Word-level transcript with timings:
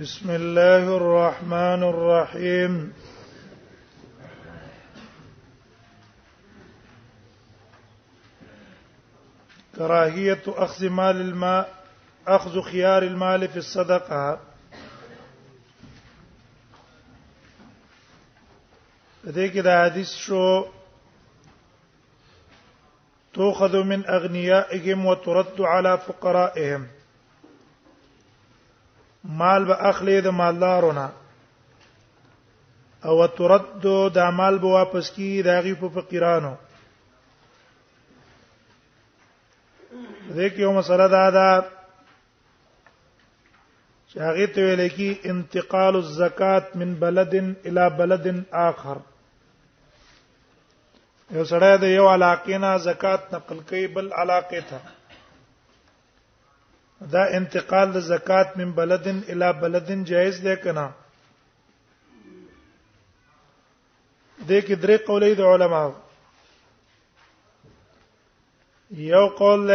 بسم 0.00 0.30
الله 0.30 0.96
الرحمن 0.96 1.82
الرحيم 1.92 2.92
كراهية 9.76 10.40
أخذ 10.48 10.88
مال 10.90 11.16
الماء 11.20 11.84
أخذ 12.26 12.60
خيار 12.60 13.02
المال 13.02 13.48
في 13.48 13.56
الصدقة 13.56 14.40
دې 19.24 19.46
کې 19.52 19.60
دا 19.60 20.04
شو 20.04 20.64
تؤخذ 23.34 23.82
من 23.84 24.06
أغنيائهم 24.06 25.06
وترد 25.06 25.60
على 25.60 25.98
فقرائهم 25.98 26.86
مال 29.24 29.64
به 29.64 29.76
اخلي 29.88 30.20
د 30.20 30.28
مالدارونه 30.28 31.12
او 33.04 33.26
ترد 33.26 33.86
د 34.14 34.18
مال 34.38 34.58
به 34.58 34.66
واپس 34.66 35.10
کی 35.10 35.42
داغي 35.42 35.74
په 35.80 35.88
فقیرانو 35.94 36.54
دې 40.36 40.46
کې 40.52 40.60
یو 40.64 40.72
مسله 40.78 41.06
دا 41.14 41.26
ده 41.36 41.50
چې 44.12 44.16
هغه 44.26 44.46
ته 44.54 44.60
ویل 44.66 44.88
کی 44.96 45.10
انتقال 45.30 45.94
الزکات 45.96 46.76
من 46.78 46.90
بلد 47.02 47.34
الى 47.66 47.84
بلد 47.98 48.26
اخر 48.68 48.96
یو 51.36 51.44
سړی 51.50 51.74
د 51.80 51.84
یو 51.98 52.06
علاقې 52.14 52.56
نه 52.62 52.72
زکات 52.86 53.22
نقل 53.34 53.58
کوي 53.68 53.86
بل 53.94 54.06
علاقې 54.20 54.62
ته 54.70 54.78
دا 57.00 57.22
انتقال 57.36 57.92
د 57.94 57.98
زکات 58.06 58.56
من 58.56 58.70
بلدن 58.78 59.20
الی 59.28 59.50
بلدن 59.60 60.02
جایز 60.04 60.40
دی 60.44 60.56
کنه 60.62 60.86
د 64.48 64.60
کې 64.66 64.74
درې 64.82 64.96
قولې 65.08 65.32
د 65.38 65.42
علماو 65.52 65.90
یو 69.12 69.26
قول 69.40 69.66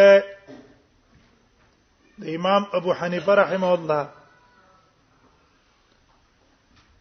د 2.22 2.30
امام 2.38 2.64
ابو 2.80 2.92
حنیفه 3.00 3.34
رحمه 3.42 3.70
الله 3.78 4.04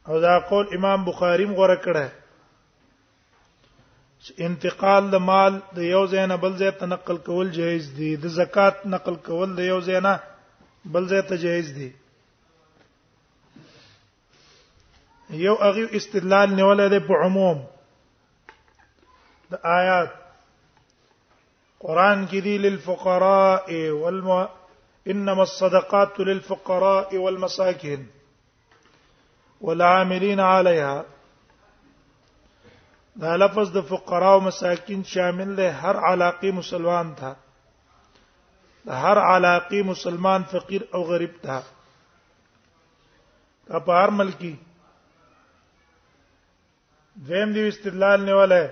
او 0.09 0.21
دا 0.27 0.35
قول 0.51 0.65
امام 0.77 1.01
بخاری 1.05 1.47
مغره 1.53 1.77
کړه 1.87 2.07
انتقال 4.41 5.05
د 5.15 5.21
مال 5.31 5.53
د 5.77 5.83
یو 5.95 6.03
ځای 6.13 6.25
نه 6.31 6.37
بل 6.45 6.53
ځای 6.61 6.71
ته 6.79 6.85
نقل 6.93 7.17
کول 7.27 7.47
جایز 7.59 7.87
دی 7.99 8.11
د 8.23 8.33
زکات 8.39 8.77
نقل 8.95 9.15
کول 9.27 9.49
د 9.59 9.69
یو 9.73 9.81
ځای 9.87 10.01
نه 10.07 10.15
بل 10.95 11.05
ځای 11.13 11.23
ته 11.29 11.35
جایز 11.45 11.69
دی 11.79 11.89
یو 15.47 15.55
اغه 15.69 15.85
استدلال 16.01 16.49
نیولای 16.59 16.89
دی 16.93 16.99
په 17.09 17.15
عموم 17.25 17.59
د 19.51 19.71
آیات 19.79 20.11
قران 21.87 22.19
کې 22.31 22.41
دی 22.47 22.55
للفقراء 22.65 23.67
والم 24.03 24.29
انما 25.11 25.43
الصدقات 25.49 26.21
للفقراء 26.21 27.15
والمساكين 27.25 28.07
والعاملين 29.61 30.41
عليها 30.41 31.05
دا 33.23 33.35
لفظ 33.37 33.69
د 33.75 33.79
فقرا 33.91 34.29
او 34.35 34.41
مساکین 34.47 35.03
شامل 35.13 35.51
دی 35.57 35.69
هر 35.83 35.97
علاقی 36.13 36.51
مسلمان 36.53 37.13
تھا 37.19 37.33
د 38.87 39.03
هر 39.05 39.19
علاقی 39.35 39.83
مسلمان 39.91 40.43
فقیر 40.53 40.83
او 40.95 41.01
غریب 41.11 41.35
تھا 41.43 41.61
په 43.87 43.93
هر 44.03 44.09
ملکی 44.21 44.55
دویم 47.27 47.53
دی 47.53 47.69
استدلال 47.69 48.21
نیولای 48.25 48.67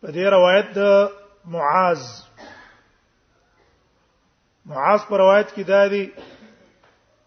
په 0.00 0.08
دې 0.12 0.24
روایت 0.36 0.68
د 0.78 1.10
معاذ 1.56 2.00
معاذ 4.72 5.00
پر 5.08 5.18
روایت 5.24 5.48
کې 5.54 5.62
دا 5.72 5.86
دی 5.94 6.04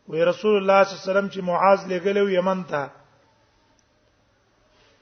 وی 0.10 0.22
رسول 0.30 0.56
الله 0.58 0.84
صلی 0.84 0.94
الله 0.96 1.04
علیه 1.04 1.12
وسلم 1.12 1.28
چې 1.34 1.40
معاذ 1.52 1.80
لګلو 1.94 2.30
یمن 2.38 2.64
ته 2.72 2.90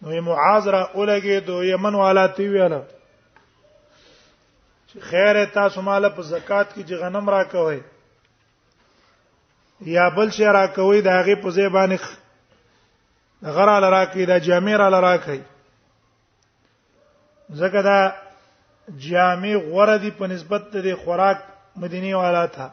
نو 0.02 0.22
معاذ 0.22 0.68
را 0.70 0.82
اولګي 0.94 1.40
دو 1.40 1.64
یمن 1.64 1.96
والا 1.96 2.28
تی 2.38 2.48
ویل 2.48 2.74
خیر 5.10 5.46
تاسو 5.54 5.82
مال 5.82 6.10
په 6.16 6.22
زکات 6.22 6.74
کې 6.74 6.82
جغنم 6.84 7.30
را 7.30 7.44
کوي 7.44 7.82
یا 9.82 10.10
بل 10.16 10.30
شی 10.32 10.46
را 10.46 10.68
کوي 10.68 11.02
دا 11.02 11.22
غي 11.26 11.36
په 11.36 11.50
زیبانې 11.50 11.98
غره 13.44 13.80
لرا 13.80 14.06
کوي 14.06 14.26
دا 14.26 14.38
جامع 14.40 14.76
را 14.78 14.90
لرا 14.90 15.18
کوي 15.18 15.42
زکه 17.50 17.82
دا 17.82 18.00
جامع 19.00 19.54
غوړه 19.58 20.02
دي 20.02 20.12
په 20.12 20.28
نسبت 20.28 20.62
د 20.78 20.94
خوراک 21.04 21.38
مدینه 21.76 22.16
والا 22.18 22.46
تھا 22.46 22.70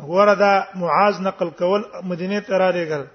غوړه 0.00 0.34
دا 0.38 0.52
معاذ 0.74 1.20
نقل 1.20 1.50
کول 1.50 1.84
مدینه 2.02 2.40
ته 2.40 2.58
را 2.58 2.70
لګل 2.72 3.06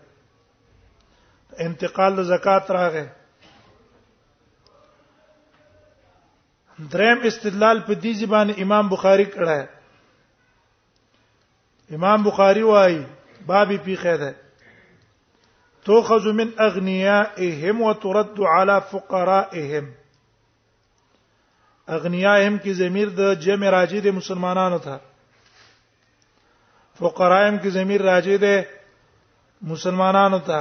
انتقال 1.63 2.15
د 2.17 2.19
زکات 2.31 2.63
راغې 2.71 3.05
دریم 6.93 7.19
استدلال 7.31 7.77
په 7.87 7.93
دې 8.03 8.11
ځبان 8.21 8.47
امام 8.63 8.85
بخاری 8.95 9.25
کړه 9.33 9.59
امام 11.99 12.19
بخاری 12.23 12.63
وايي 12.71 12.99
بابي 13.51 13.77
پیخه 13.87 14.15
ده 14.23 14.31
تؤخذ 15.85 16.25
من 16.39 16.47
اغنيائهم 16.67 17.75
وترد 17.81 18.37
على 18.41 18.75
فقرائهم 18.91 19.85
اغنيائهم 21.97 22.55
کی 22.63 22.71
ضمیر 22.79 23.07
د 23.17 23.19
جمع 23.47 23.67
راجی 23.79 23.99
د 24.05 24.07
مسلمانانو 24.15 24.79
ته 24.89 24.97
فقرائهم 27.01 27.57
کی 27.65 27.69
ضمیر 27.75 27.99
راجی 28.01 28.35
د 28.43 28.45
مسلمانانو 29.73 30.39
ته 30.49 30.59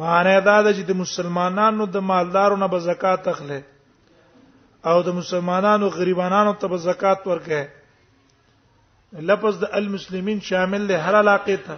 معنی 0.00 0.30
دا 0.44 0.52
ده 0.62 0.72
چې 0.76 0.86
د 0.86 0.96
مسلمانانو 1.00 1.84
د 1.96 2.00
مالدارو 2.12 2.54
نه 2.62 2.66
به 2.74 2.78
زکات 2.86 3.26
اخلي 3.32 3.56
او 4.92 4.92
د 5.08 5.16
مسلمانانو 5.18 5.88
غریبانو 5.96 6.54
ته 6.62 6.66
به 6.72 6.76
زکات 6.86 7.26
ورکړي 7.26 9.20
لفظ 9.32 9.60
د 9.60 9.66
المسلمین 9.80 10.38
شامل 10.48 10.82
له 10.88 10.96
هر 11.04 11.14
علاقه 11.18 11.54
ته 11.66 11.76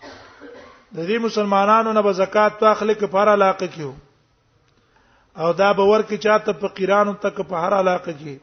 د 0.00 0.98
دې 0.98 1.22
مسلمانانو 1.28 1.92
نه 1.98 2.02
به 2.06 2.12
زکات 2.20 2.62
واخلي 2.66 2.94
که 3.02 3.06
په 3.14 3.18
هر 3.22 3.28
علاقه 3.36 3.66
کې 3.76 3.84
وو 3.86 3.96
او 5.44 5.48
دا 5.60 5.68
به 5.78 5.84
ورکه 5.92 6.14
چاته 6.26 6.52
فقیرانو 6.66 7.14
ته 7.24 7.28
که 7.38 7.42
په 7.54 7.62
هر 7.66 7.72
علاقه 7.78 8.14
کې 8.18 8.34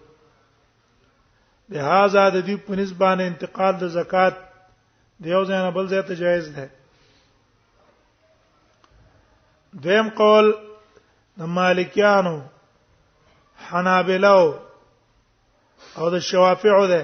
لہذا 1.76 2.26
د 2.30 2.38
دې 2.48 2.56
په 2.68 2.74
نسبانه 2.84 3.24
انتقال 3.34 3.74
د 3.84 3.86
زکات 4.00 4.34
د 5.24 5.26
یو 5.34 5.42
ځای 5.52 5.60
نه 5.68 5.72
بل 5.78 5.86
ځای 5.94 6.02
ته 6.10 6.16
جایز 6.24 6.48
ده 6.58 6.66
دیم 9.84 10.10
قول 10.18 10.46
د 11.40 11.50
مالکیانو 11.56 12.36
حنابلو 13.70 14.42
او 16.00 16.06
د 16.14 16.20
شوافعو 16.30 16.86
ده 16.92 17.02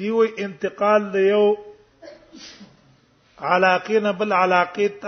دیوی 0.00 0.28
انتقال 0.46 1.02
د 1.14 1.26
یو 1.32 1.44
علاقین 3.54 4.10
بل 4.18 4.30
علاقیت 4.42 5.02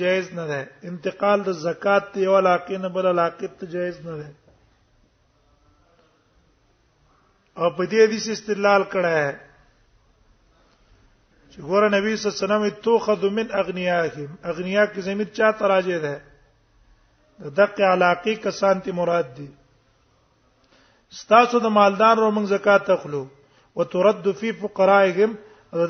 جایز 0.00 0.26
نه 0.36 0.44
ده 0.52 0.60
انتقال 0.92 1.38
د 1.44 1.50
زکات 1.64 2.06
یو 2.26 2.32
علاقین 2.40 2.82
بل 2.96 3.04
علاقیت 3.14 3.58
جایز 3.74 3.96
نه 4.06 4.14
ده 4.22 4.28
او 7.60 7.68
په 7.76 7.82
دې 7.90 7.98
حدیث 8.06 8.26
استدلال 8.36 8.82
کړه 8.92 9.18
چې 11.52 11.60
ګوره 11.70 11.88
نبی 11.94 12.10
صلی 12.16 12.26
الله 12.26 12.34
علیه 12.38 12.44
وسلم 12.48 12.62
توخذ 12.86 13.22
من 13.38 13.46
اغنیاهم 13.62 14.28
اغنیا 14.52 14.84
کې 14.92 15.00
زمير 15.08 15.28
چا 15.38 15.48
تراجه 15.62 15.98
ده 16.04 16.14
د 17.46 17.48
دقه 17.58 17.84
علاقه 17.96 18.32
کسان 18.44 18.76
ته 18.86 18.92
مراد 19.00 19.26
دي 19.40 19.48
ستاسو 21.18 21.56
د 21.66 21.68
مالدار 21.78 22.14
رو 22.22 22.28
موږ 22.36 22.44
زکات 22.54 22.82
تخلو 22.92 23.22
وترد 23.80 24.24
فی 24.44 24.52
فقرائهم 24.62 25.30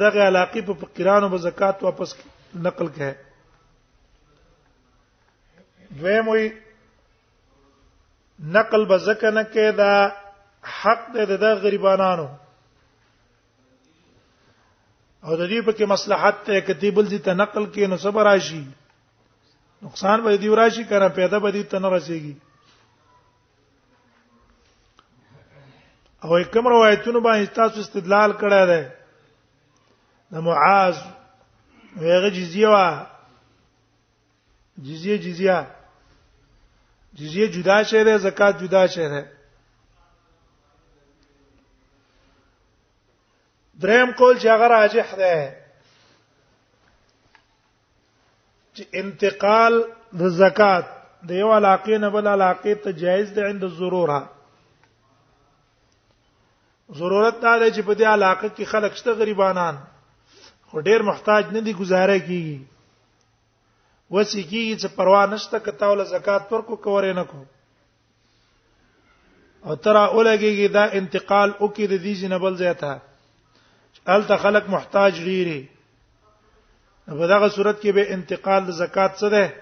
دغه 0.05 0.21
علاقه 0.33 0.63
په 0.71 0.75
فقیرانو 0.83 1.29
به 1.37 1.43
زکات 1.47 1.83
واپس 1.89 2.17
نقل 2.67 2.87
کړي 2.87 3.15
دویم 6.03 6.29
وی 6.35 6.47
نقل 8.61 8.83
به 8.93 8.99
زکه 9.09 9.29
نه 9.41 9.45
کېدا 9.57 9.91
حق 10.81 11.03
د 11.17 11.19
غریبانانو 11.67 12.29
او 15.27 15.37
د 15.41 15.49
دې 15.51 15.59
په 15.67 15.73
کې 15.77 15.85
مصلحت 15.95 16.37
ته 16.47 16.61
کتیبل 16.69 17.07
دي 17.13 17.19
ته 17.25 17.33
نقل 17.41 17.65
کې 17.75 17.85
نو 17.91 17.97
صبر 18.05 18.23
راشي 18.31 18.63
نقصان 19.85 20.19
به 20.23 20.37
دې 20.43 20.51
راشي 20.61 20.85
کنه 20.91 21.09
پیدا 21.19 21.39
به 21.45 21.51
دې 21.55 21.65
ته 21.75 21.79
نه 21.85 21.89
رسیږي 21.97 22.35
او 26.25 26.31
کوم 26.55 26.67
روایتونو 26.75 27.21
باندې 27.27 27.47
تاسو 27.59 27.81
استدلال 27.85 28.31
کړی 28.41 28.63
دی 28.71 28.83
د 30.33 30.45
معاذ 30.49 30.97
هغه 32.05 32.29
جزیه 32.41 32.69
وا 32.75 32.89
جزیه 34.89 35.17
جزیه 35.29 35.59
جزیه 37.23 37.47
جدا 37.59 37.77
شهره 37.93 38.17
زکات 38.27 38.55
جدا 38.65 38.87
شهره 38.99 39.23
دریم 43.83 44.13
کول 44.21 44.39
چې 44.39 44.49
هغه 44.57 44.69
راجح 44.69 45.15
ده 45.15 45.57
چې 48.75 48.83
انتقال 49.05 49.79
د 50.21 50.35
زکات 50.43 50.87
د 51.31 51.41
یو 51.41 51.51
علاقې 51.57 51.99
نه 52.05 52.11
بل 52.17 52.27
علاقې 52.27 52.75
ته 52.87 52.93
جایز 53.05 53.33
ده 53.39 53.45
عند 53.53 53.65
ضروره 53.79 54.21
ضرورت 57.01 57.41
دا 57.43 57.53
دی 57.61 57.71
چې 57.75 57.83
په 57.87 57.95
دې 57.95 58.05
علاقه 58.17 58.49
کې 58.49 58.65
خلک 58.75 58.95
شته 59.03 59.13
غریبانان 59.21 59.79
خو 60.71 60.81
ډیر 60.89 61.03
محتاج 61.09 61.45
نه 61.57 61.61
دي 61.69 61.75
گزاره 61.83 62.17
کیږي 62.19 62.61
وسی 64.15 64.43
کیږي 64.43 64.75
چې 64.81 64.89
پروا 64.99 65.21
نشته 65.35 65.59
کته 65.67 65.87
ول 65.93 66.03
زکات 66.11 66.53
ورکو 66.53 66.77
کورې 66.77 67.15
نه 67.15 67.25
کو 67.31 67.45
او 69.65 69.75
ترا 69.87 70.03
اولګيږي 70.07 70.69
دا 70.77 70.85
انتقال 71.01 71.55
او 71.61 71.69
کې 71.75 71.87
د 71.87 72.03
دې 72.03 72.13
جنبل 72.23 72.57
زیاته 72.65 72.93
ال 74.09 74.27
ته 74.27 74.37
خلق 74.37 74.69
محتاج 74.69 75.21
لري 75.21 75.67
په 77.07 77.27
دغه 77.27 77.49
صورت 77.49 77.81
کې 77.83 77.93
به 77.93 78.15
انتقال 78.15 78.73
زکات 78.73 79.17
څه 79.19 79.29
ده 79.29 79.53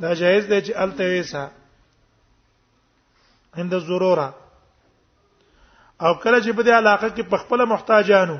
دا 0.00 0.14
جایز 0.14 0.44
دی 0.48 0.60
چې 0.60 0.72
ال 0.76 0.90
ته 1.00 1.04
ویسا 1.04 1.48
هند 3.58 3.74
ضروره 3.78 4.30
او 6.00 6.14
کله 6.14 6.40
چې 6.40 6.50
په 6.56 6.62
دې 6.62 6.72
علاقه 6.72 7.08
کې 7.08 7.22
په 7.30 7.36
خپل 7.36 7.64
محتاجانو 7.68 8.38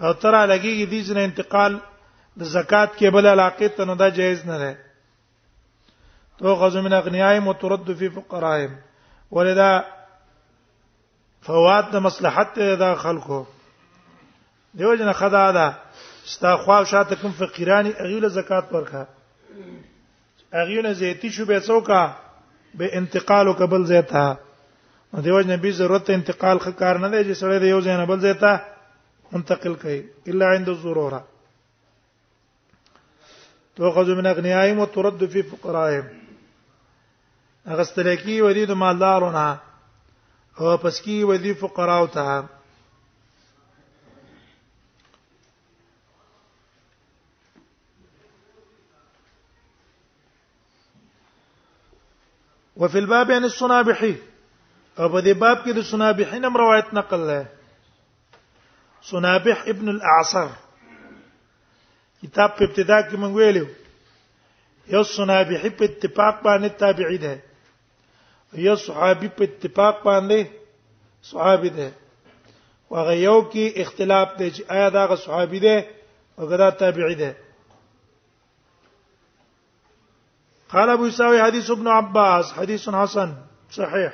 او 0.00 0.12
تر 0.12 0.46
لګي 0.46 0.84
دي 0.84 1.04
چې 1.04 1.16
انتقال 1.18 1.78
د 2.38 2.42
زکات 2.56 2.96
کې 2.98 3.08
بل 3.12 3.26
علاقه 3.26 3.68
ته 3.68 3.84
نه 3.84 3.94
دا 3.94 4.08
جایز 4.10 4.46
نه 4.46 4.58
ده 4.58 4.78
تو 6.38 6.54
غزو 6.56 6.82
من 6.82 6.92
اغنیاهم 6.92 7.48
وترد 7.48 7.94
فی 7.98 8.08
فقراهم 8.10 8.76
ولذا 9.30 9.70
فواد 11.46 11.88
د 11.92 11.96
مصلحت 12.04 12.52
ته 12.58 12.74
دا 12.82 12.90
خلکو 13.00 13.38
دیو 14.78 14.92
جن 15.00 15.10
خدا 15.16 15.42
دا 15.56 15.66
ستا 16.34 16.52
خوا 16.60 16.76
شاته 16.92 17.14
کوم 17.22 17.32
فقیرانی 17.40 17.90
اغیله 18.04 18.28
زکات 18.36 18.64
ورکا 18.74 19.02
اغیونه 20.60 20.92
زیتی 21.00 21.28
شو 21.30 21.44
به 21.50 21.58
څوکا 21.60 22.02
به 22.74 22.86
انتقال 23.00 23.46
قبل 23.52 23.82
زیتا 23.90 24.26
دیو 25.24 25.38
جن 25.42 25.54
به 25.56 25.70
ضرورت 25.80 26.06
انتقال 26.14 26.56
خ 26.64 26.66
کار 26.78 26.96
نه 27.04 27.08
دی 27.08 27.20
چې 27.24 27.34
سړی 27.42 27.58
دی 27.60 27.66
یو 27.68 27.80
ځای 27.80 28.08
بل 28.12 28.20
زیتا 28.24 28.52
منتقل 29.32 29.74
کوي 29.84 30.00
الا 30.26 30.46
عند 30.54 30.68
الضروره 30.68 31.24
توخذ 33.76 34.08
من 34.16 34.26
اغنیائهم 34.32 34.78
وترد 34.78 35.22
في 35.36 35.40
فقرائهم 35.52 36.04
اغستلکی 37.76 38.40
ودید 38.40 38.70
مالدارونه 38.72 39.46
او 40.58 40.76
پس 40.76 41.00
کی 41.04 41.22
ودی 41.28 41.52
فقرا 41.60 41.94
او 42.02 42.06
ته 42.06 42.46
وفي 52.76 52.98
الباب 52.98 53.30
عن 53.30 53.44
الصنابحي 53.44 54.14
او 54.98 55.08
په 55.08 55.20
دې 55.24 55.34
باب 55.42 55.58
کې 55.64 55.72
د 55.76 55.80
صنابحي 55.90 56.38
نم 56.44 56.56
روایت 56.62 56.92
نقل 56.94 57.26
ده 57.26 57.48
صنابح 59.10 59.62
ابن 59.72 59.88
الاعصر 59.92 60.48
کتاب 62.22 62.50
په 62.56 62.64
ابتدا 62.64 62.98
کې 63.00 63.16
مونږ 63.22 63.32
ویلو 63.42 63.66
یو 64.94 65.02
صنابحي 65.14 65.70
په 65.80 65.84
اتفاق 65.90 66.36
باندې 66.44 66.68
تابعی 66.82 67.18
ده 67.26 67.34
یو 68.58 68.76
صحابي 68.76 69.28
په 69.28 69.42
اتفاق 69.44 69.96
باندې 70.04 70.40
صحابي 71.30 71.68
ده 71.76 71.88
واغه 72.90 73.12
یو 73.26 73.38
کې 73.52 73.64
اختلاف 73.82 74.28
دی 74.38 74.48
چې 74.56 74.62
آیا 74.74 74.88
دا 74.96 75.02
غو 75.08 75.16
صحابي 75.26 75.58
ده 75.64 75.76
او 76.38 76.42
غدا 76.50 76.68
تابعي 76.70 77.14
ده 77.20 77.30
قال 80.72 80.88
ابو 80.90 81.06
يساوي 81.06 81.42
حديث 81.42 81.70
ابن 81.70 81.86
عباس 81.88 82.52
حديث 82.58 82.88
حسن 82.98 83.30
صحيح 83.70 84.12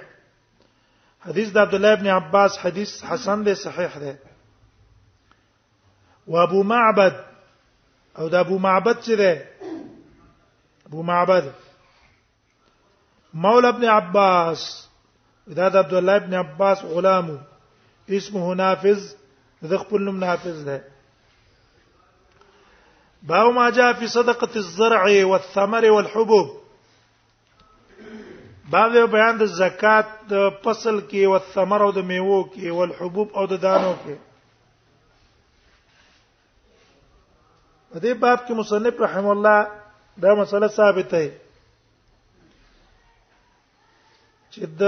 حديث 1.26 1.48
د 1.50 1.58
عبد 1.58 1.74
الله 1.74 1.92
ابن 1.92 2.06
عباس 2.06 2.52
حديث 2.58 3.04
حسن 3.04 3.44
ده 3.44 3.54
صحيح 3.54 3.98
ده 3.98 4.18
وابو 6.26 6.62
معبد 6.62 7.14
او 8.18 8.28
د 8.28 8.34
ابو 8.34 8.58
معبد 8.58 8.96
څه 9.02 9.14
ده 9.20 9.32
ابو 10.86 11.02
معبد 11.02 11.52
مولى 13.34 13.68
ابن 13.68 13.84
عباس 13.84 14.88
دا 15.46 15.64
عبد 15.78 15.94
الله 15.94 16.16
ابن 16.16 16.34
عباس 16.34 16.84
غلام 16.84 17.40
اسمه 18.10 18.54
نافذ 18.54 19.12
ذ 19.64 19.76
خپل 19.76 20.14
نافذ 20.14 20.64
ده 20.64 20.84
باو 23.22 23.52
ما 23.52 23.70
جاء 23.70 23.92
في 23.92 24.06
صدقه 24.06 24.56
الزرع 24.56 25.26
والثمر 25.26 25.84
والحبوب 25.90 26.60
باب 28.70 29.10
بيان 29.10 29.40
الزكاه 29.42 30.04
فصل 30.64 31.00
كي 31.00 31.26
والثمر 31.26 31.52
ثمر 31.64 31.82
او 31.84 31.90
د 31.90 31.98
میوو 31.98 32.50
او 33.36 33.46
دانو 33.46 33.94
كي 34.04 34.16
دې 37.94 38.12
باب 38.14 38.38
کې 38.48 38.50
مصنف 38.50 39.00
رحم 39.00 39.26
الله 39.30 39.68
دا 40.16 40.34
مسله 40.34 40.66
ثابته 40.66 41.24
ده 41.26 41.49
چې 44.54 44.64
د 44.80 44.82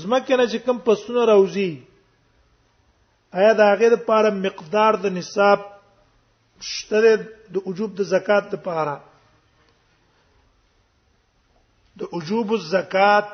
زمکه 0.00 0.34
نه 0.40 0.46
چې 0.52 0.58
کوم 0.66 0.78
پسونه 0.86 1.22
راوځي 1.32 1.70
آیا 3.38 3.52
د 3.58 3.72
هغه 3.72 3.88
لپاره 3.94 4.28
مقدار 4.44 4.94
د 5.04 5.12
نصاب 5.18 5.60
شته 6.72 7.00
د 7.56 7.66
وجوب 7.68 7.90
د 7.98 8.08
زکات 8.12 8.44
لپاره 8.54 8.94
د 12.00 12.16
وجوب 12.16 12.48
الزکات 12.58 13.28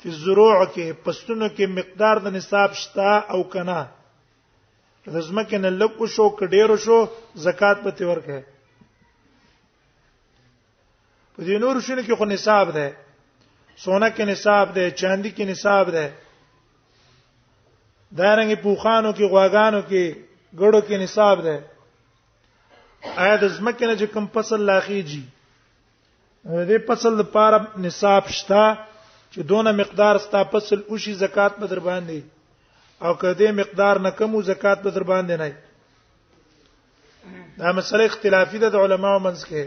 فی 0.00 0.08
الزروع 0.14 0.56
کې 0.74 0.86
پسونه 1.06 1.46
کې 1.56 1.66
مقدار 1.78 2.16
د 2.26 2.34
نصاب 2.36 2.70
شته 2.82 3.12
او 3.34 3.40
کنه 3.54 3.80
د 5.16 5.24
زمکه 5.30 5.58
نه 5.64 5.70
لکو 5.80 6.04
شو 6.18 6.26
کډیرو 6.38 6.76
شو 6.84 6.98
زکات 7.48 7.76
په 7.88 7.94
تور 8.02 8.18
کې 8.28 8.38
په 11.34 11.40
دې 11.46 11.56
نور 11.66 11.76
شنو 11.88 12.02
کې 12.06 12.14
خو 12.22 12.30
نصاب 12.34 12.66
ده 12.78 12.86
سونا 13.84 14.08
کې 14.16 14.24
نصاب 14.30 14.66
ده 14.76 14.84
چاندي 15.02 15.30
کې 15.36 15.44
نصاب 15.50 15.86
ده 15.94 16.04
دارنګ 18.18 18.50
پوخانو 18.62 19.10
کې 19.16 19.26
غواګانو 19.32 19.80
کې 19.90 20.04
ګړو 20.60 20.80
کې 20.88 20.96
نصاب 21.04 21.36
ده 21.48 21.56
آیا 23.24 23.34
د 23.42 23.44
زمکه 23.56 23.84
نه 23.88 23.94
چې 24.00 24.06
کم 24.14 24.24
فصل 24.36 24.60
لاخیږي 24.70 25.24
دې 26.68 26.78
فصل 26.86 27.12
لپاره 27.20 27.56
نصاب 27.88 28.24
شته 28.38 28.64
چې 29.32 29.40
دونه 29.52 29.70
مقدار 29.82 30.14
ستا 30.26 30.40
فصل 30.56 30.78
او 30.88 30.94
شی 31.04 31.12
زکات 31.24 31.52
په 31.60 31.66
در 31.74 31.80
باندې 31.90 32.20
او 33.06 33.12
کده 33.22 33.48
مقدار 33.60 33.94
نه 34.08 34.10
کمو 34.22 34.38
زکات 34.50 34.78
په 34.86 34.90
در 34.96 35.04
باندې 35.12 35.34
نه 35.42 35.48
دا 37.58 37.68
مسله 37.78 38.02
اختلافي 38.06 38.58
ده 38.64 38.68
د 38.74 38.76
علماو 38.86 39.18
منځ 39.28 39.40
کې 39.52 39.62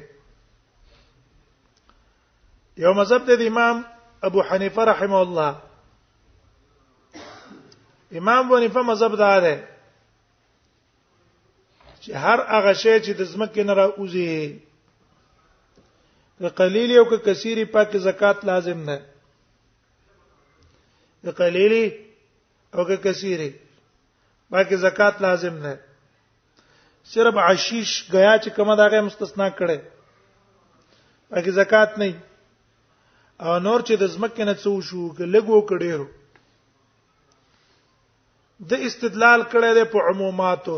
یو 2.87 2.93
مذهب 2.97 3.21
د 3.27 3.29
امام 3.51 3.77
ابو 4.27 4.39
حنیفه 4.47 4.81
رحم 4.85 5.13
الله 5.13 5.55
امام 8.19 8.45
ابو 8.45 8.57
حنیفه 8.57 8.81
مذهب 8.91 9.15
دار 9.17 9.41
دی 9.45 9.55
چې 12.03 12.11
هر 12.23 12.39
هغه 12.55 12.73
شی 12.81 12.95
چې 13.03 13.11
د 13.19 13.21
زمکه 13.31 13.63
نه 13.69 13.73
راوځي 13.79 14.31
د 16.45 16.47
قلیل 16.59 16.89
یو 16.91 17.05
که 17.13 17.17
کثیره 17.29 17.63
پاک 17.75 17.91
زکات 18.09 18.37
لازم 18.51 18.79
نه 18.89 18.97
د 21.25 21.27
قلیل 21.41 21.73
او 22.73 22.81
که 22.87 22.97
کثیره 23.09 23.49
پاک 24.51 24.69
زکات 24.85 25.15
لازم 25.27 25.55
نه 25.67 25.75
صرف 27.15 27.35
عشیش 27.49 27.89
غیا 28.13 28.35
چې 28.39 28.49
کومه 28.55 28.73
دغه 28.83 28.99
مستثنا 29.09 29.47
کړي 29.59 29.79
پاک 31.31 31.45
زکات 31.59 31.91
نه 32.03 32.11
او 33.47 33.53
نور 33.63 33.79
چې 33.87 33.93
د 33.99 34.03
زمکه 34.13 34.43
نه 34.49 34.53
څو 34.63 34.71
شو 34.87 35.01
لګو 35.33 35.57
کډیرو 35.69 36.07
د 38.73 38.75
استدلال 38.87 39.41
کړه 39.53 39.69
د 39.77 39.79
په 39.93 39.99
عموماتو 40.09 40.75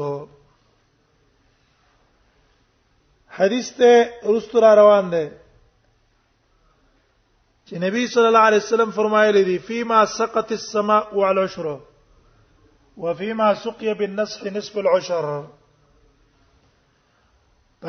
حدیث 3.39 3.67
ته 3.79 3.91
رستور 4.35 4.63
روان 4.81 5.05
ده 5.15 5.23
چې 7.67 7.75
نبی 7.87 8.03
صلی 8.15 8.27
الله 8.33 8.45
علیه 8.51 8.63
وسلم 8.65 8.91
فرمایلی 9.01 9.43
دي 9.51 9.57
فيما 9.69 9.99
سقط 10.15 10.49
السماء 10.59 11.05
على 11.27 11.41
عشر 11.49 11.67
وفيما 13.03 13.49
سقي 13.67 13.89
بالنصح 13.99 14.41
نصف 14.59 14.73
العشر 14.83 15.25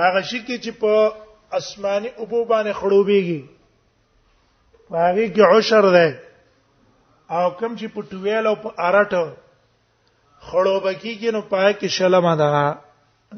هغه 0.02 0.20
شي 0.30 0.40
کې 0.46 0.56
چې 0.64 0.72
په 0.84 0.92
اسماني 1.60 2.10
ابو 2.24 2.40
باندې 2.52 2.72
خړوبېږي 2.80 3.40
هغه 5.00 5.28
کې 5.34 5.58
عشر 5.58 5.86
ده 5.92 6.06
او 7.40 7.50
کم 7.60 7.76
چې 7.80 7.86
په 7.94 8.02
12 8.14 8.48
او 8.48 8.56
په 8.56 8.72
18 8.88 9.30
خړو 10.48 10.80
بکی 10.86 11.12
کې 11.20 11.30
نو 11.36 11.40
پای 11.52 11.74
کې 11.74 11.86
شلمه 11.98 12.34
ده 12.40 12.62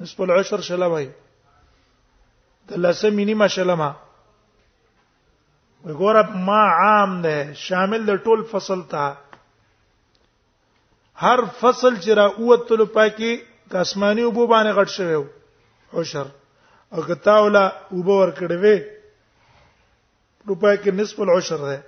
نصف 0.02 0.20
العشر 0.26 0.61
شلمه 0.68 0.96
ای 1.02 1.11
د 2.70 2.84
لسه 2.87 3.11
مینیما 3.18 3.49
شلمه 3.56 3.90
وګوره 5.84 6.23
ما 6.49 6.62
عام 6.80 7.20
ده 7.23 7.54
شامل 7.64 8.06
د 8.11 8.25
ټول 8.28 8.42
فصل 8.54 8.82
ته 8.94 9.04
هر 11.26 11.44
فصل 11.61 11.96
چې 11.96 12.11
را 12.11 12.26
اوتل 12.26 12.84
پاکي 12.94 13.34
د 13.73 13.76
اسماني 13.87 14.23
وبو 14.28 14.46
باندې 14.46 14.73
غټ 14.73 14.88
شوی 14.96 15.25
عشر 16.00 16.26
او 16.92 17.02
کتاوله 17.11 17.64
وبو 17.92 18.18
ور 18.20 18.32
کړوي 18.40 18.76
रुपए 20.48 20.76
के 20.84 20.90
निसफ 21.00 21.20
العشر 21.28 21.64
है 21.72 21.78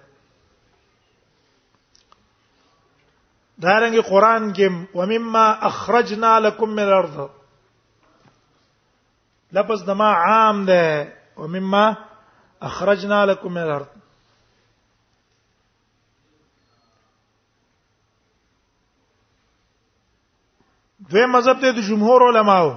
دارنګ 3.63 3.95
قران 4.11 4.53
کې 4.53 4.67
ومما 4.95 5.47
اخرجنا 5.67 6.39
لكم 6.41 6.71
من 6.71 6.83
الارض 6.83 7.19
لفظ 9.59 9.83
دما 9.91 10.09
عام 10.27 10.65
ده 10.67 11.13
ومما 11.37 11.85
اخرجنا 12.69 13.25
لكم 13.27 13.53
من 13.55 13.63
الارض 13.63 13.87
دوی 21.11 21.27
مذهب 21.27 21.61
ته 21.61 21.71
د 21.71 21.79
جمهور 21.89 22.23
علماو 22.29 22.71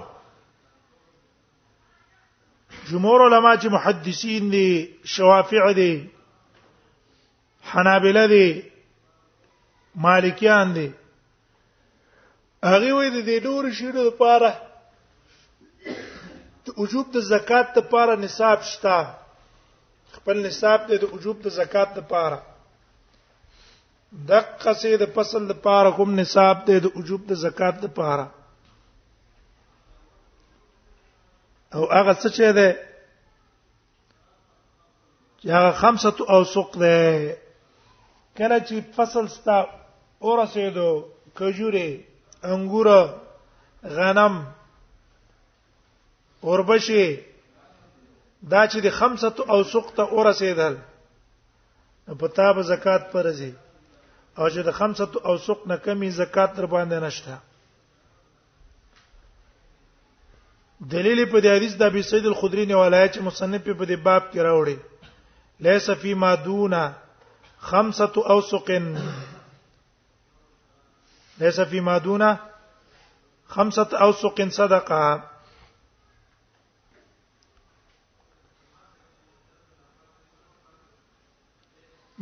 جمهور 2.90 3.22
علما 3.26 3.54
چې 3.62 3.68
محدثین 3.78 4.44
دي 4.54 4.68
شوافع 5.16 5.66
دي 5.80 5.92
حنابلہ 7.72 8.26
دي 8.34 8.48
مالکیان 10.06 10.68
دي 10.78 10.88
هغه 12.72 12.88
وې 12.98 13.08
د 13.16 13.18
دې 13.28 13.38
ډور 13.46 13.64
شیرو 13.82 14.02
لپاره 14.10 14.50
د 16.70 16.80
وجوب 16.82 17.08
د 17.18 17.26
زکات 17.32 17.68
لپاره 17.80 18.14
نصاب 18.26 18.60
شتا 18.72 18.98
خپل 20.18 20.36
نصاب 20.48 20.80
دې 20.90 20.98
د 21.04 21.14
وجوب 21.14 21.38
د 21.46 21.56
زکات 21.60 21.90
لپاره 22.00 22.38
د 24.28 24.30
قصې 24.64 24.94
د 25.04 25.14
فصل 25.16 25.44
لپاره 25.54 25.90
کوم 26.00 26.10
نصاب 26.22 26.56
دې 26.68 26.78
د 26.86 27.00
وجوب 27.00 27.22
د 27.32 27.42
زکات 27.46 27.76
لپاره 27.88 28.26
او 31.74 31.82
هغه 31.92 32.14
څه 32.22 32.30
چې 32.36 32.48
ده 32.58 32.68
چې 35.40 35.48
هغه 35.58 35.72
خمسه 35.82 36.12
او 36.34 36.40
سوق 36.54 36.72
ده 36.82 36.96
کله 38.38 38.58
چې 38.68 38.76
فصل 38.96 39.26
ستا 39.38 39.58
اورسېدو 40.26 40.90
کجوري 41.40 41.90
انګور 42.52 42.88
غنم 43.96 44.36
اوربشي 46.48 47.06
دا 48.52 48.62
چې 48.72 48.80
د 48.88 48.90
خمسه 49.00 49.34
او 49.54 49.60
سوق 49.74 49.88
ته 49.98 50.04
اورسېدل 50.16 50.76
په 52.22 52.28
تاب 52.38 52.56
زکات 52.72 53.02
پرځي 53.16 53.52
او 54.40 54.46
چې 54.54 54.62
د 54.68 54.72
خمسه 54.78 55.08
او 55.28 55.38
سوق 55.48 55.60
نه 55.70 55.78
کمی 55.86 56.10
زکات 56.22 56.50
تر 56.56 56.66
باندې 56.74 56.98
نشته 57.06 57.34
دلیل 60.88 61.26
په 61.32 61.40
دې 61.44 61.50
حدیث 61.56 61.74
د 61.76 61.82
ابي 61.92 62.02
سعید 62.08 62.26
الخدری 62.26 62.66
نه 62.66 62.76
ولایت 62.78 63.18
مصنف 63.18 63.64
په 63.68 63.86
دې 63.86 63.96
باب 64.04 64.32
کې 64.32 64.40
راوړي 64.40 64.78
لیس 65.60 65.90
فی 66.02 66.14
ما 66.14 66.36
دون 66.46 66.74
خمسه 67.60 68.18
اوسق 68.32 68.70
لیس 71.40 71.60
فی 71.70 71.80
ما 71.80 71.98
دون 72.04 72.24
خمسه 73.48 73.84
اوسق 74.02 74.40
صدقه 74.50 75.24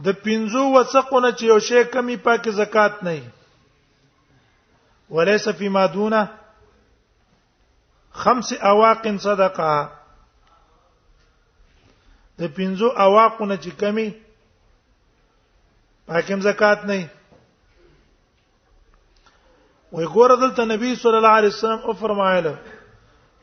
د 0.06 0.14
پینزو 0.24 0.64
وسقونه 0.74 1.30
چې 1.32 1.44
یو 1.46 1.60
شی 1.60 1.84
کمی 1.92 2.16
پاکه 2.26 2.52
زکات 2.52 3.04
نه 3.04 3.20
ولیس 5.10 5.48
فی 5.58 5.68
ما 5.78 5.86
دونه 5.94 6.28
خمس 8.24 8.50
اواق 8.70 9.04
صدقه 9.26 9.74
د 12.40 12.48
پنځو 12.58 12.88
اواقونه 13.08 13.56
چې 13.64 13.72
کمی 13.82 14.08
پاکم 16.10 16.40
زکات 16.48 16.80
نه 16.90 16.98
وي 19.96 20.06
ګور 20.16 20.32
دلته 20.42 20.64
نبی 20.74 20.90
صلی 21.04 21.18
الله 21.22 21.36
علیه 21.42 21.54
وسلم 21.56 21.82
او 21.88 21.92
فرمایله 22.04 22.52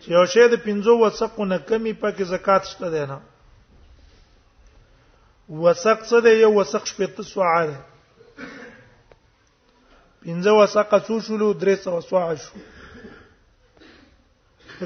چې 0.00 0.06
یو 0.16 0.24
شی 0.34 0.44
د 0.52 0.62
پنځو 0.66 0.92
وسقونه 1.04 1.56
کمی 1.70 1.92
پکې 2.02 2.24
زکات 2.34 2.62
شته 2.74 2.88
دی 2.96 3.04
نه 3.12 3.18
وسق 5.64 5.98
څه 6.08 6.16
دی 6.24 6.32
یو 6.44 6.50
وسق 6.60 6.82
شپته 6.92 7.22
سوعه 7.32 7.62
ده 7.70 7.76
پنځه 10.24 10.50
وسقه 10.60 10.98
څو 11.06 11.14
شلو 11.26 11.48
درې 11.64 11.74
سوعه 12.10 12.34
شو 12.44 12.52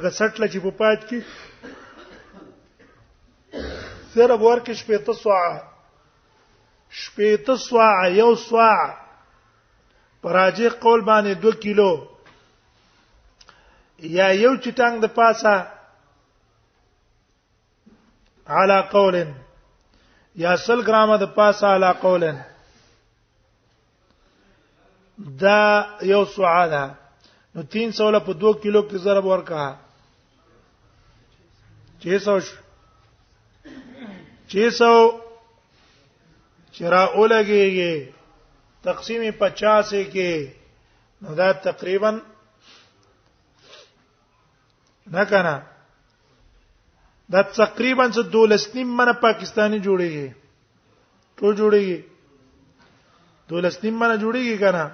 دا 0.05 0.11
سټ 0.19 0.33
لچ 0.41 0.53
په 0.65 0.71
پات 0.81 1.01
کې 1.09 1.19
سره 4.15 4.35
ورکه 4.45 4.73
شپې 4.81 4.97
ته 5.07 5.13
سوا 5.23 5.41
شپې 7.01 7.31
ته 7.47 7.55
سوا 7.67 7.89
یو 8.21 8.31
سوا 8.47 8.71
پراجه 10.23 10.69
قول 10.85 11.01
باندې 11.11 11.35
2 11.45 11.55
کیلو 11.65 11.91
یا 14.17 14.29
یو 14.45 14.53
چټنګ 14.65 14.95
د 15.01 15.07
پاسه 15.17 15.55
علا 18.61 18.81
قولن 18.93 19.31
یا 20.45 20.53
سل 20.65 20.81
ګرامه 20.89 21.17
د 21.23 21.35
پاسه 21.37 21.67
علا 21.75 21.93
قولن 22.05 22.37
دا 25.41 25.61
یو 26.13 26.25
سوا 26.25 26.67
ده 26.75 26.83
نو 27.55 27.61
300 27.63 28.13
له 28.15 28.21
په 28.27 28.33
2 28.45 28.53
کیلو 28.63 28.81
کې 28.89 28.99
ضرب 29.05 29.25
ورکا 29.33 29.63
600 32.05 32.51
600 34.57 35.17
چرا 36.77 37.03
اولګيږي 37.17 37.95
تقسیم 38.87 39.23
50 39.41 39.97
کې 40.15 40.31
نو 41.23 41.29
دا 41.41 41.49
تقریبا 41.69 42.11
نه 45.17 45.23
کنه 45.31 45.55
دا 47.33 47.41
تقریبا 47.63 48.05
څه 48.15 48.21
دولسنیم 48.35 48.89
منه 48.99 49.15
پاکستانی 49.27 49.79
جوړیږي 49.87 50.29
ټول 51.39 51.53
جوړیږي 51.61 51.99
دولسنیم 53.51 53.95
منه 54.03 54.17
جوړیږي 54.25 54.57
کنه 54.65 54.85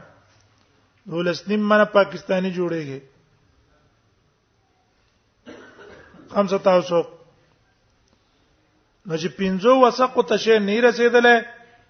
دولس 1.10 1.48
نیم 1.48 1.60
من 1.68 1.84
پاکستانی 1.92 2.50
جوړيږي 2.52 3.00
خمسه 6.36 6.58
تاسو 6.68 6.98
نو 9.06 9.14
چې 9.16 9.28
پینځو 9.40 9.72
وسقو 9.84 10.22
ته 10.30 10.36
شي 10.44 10.56
نه 10.68 10.76
رسیدلې 10.86 11.36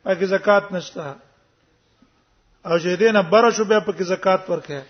پکې 0.04 0.24
زکات 0.32 0.72
نشته 0.76 1.06
او 2.66 2.78
چې 2.78 2.96
دینه 3.04 3.22
بره 3.36 3.50
شو 3.58 3.64
به 3.70 3.78
پکې 3.86 4.02
زکات 4.10 4.42
ورکه 4.54 4.80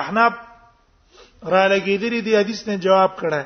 احناب 0.00 0.32
را 1.42 1.66
لګیدلې 1.68 2.20
دی 2.30 2.36
حدیث 2.40 2.66
نه 2.72 2.76
جواب 2.90 3.12
کړه 3.22 3.42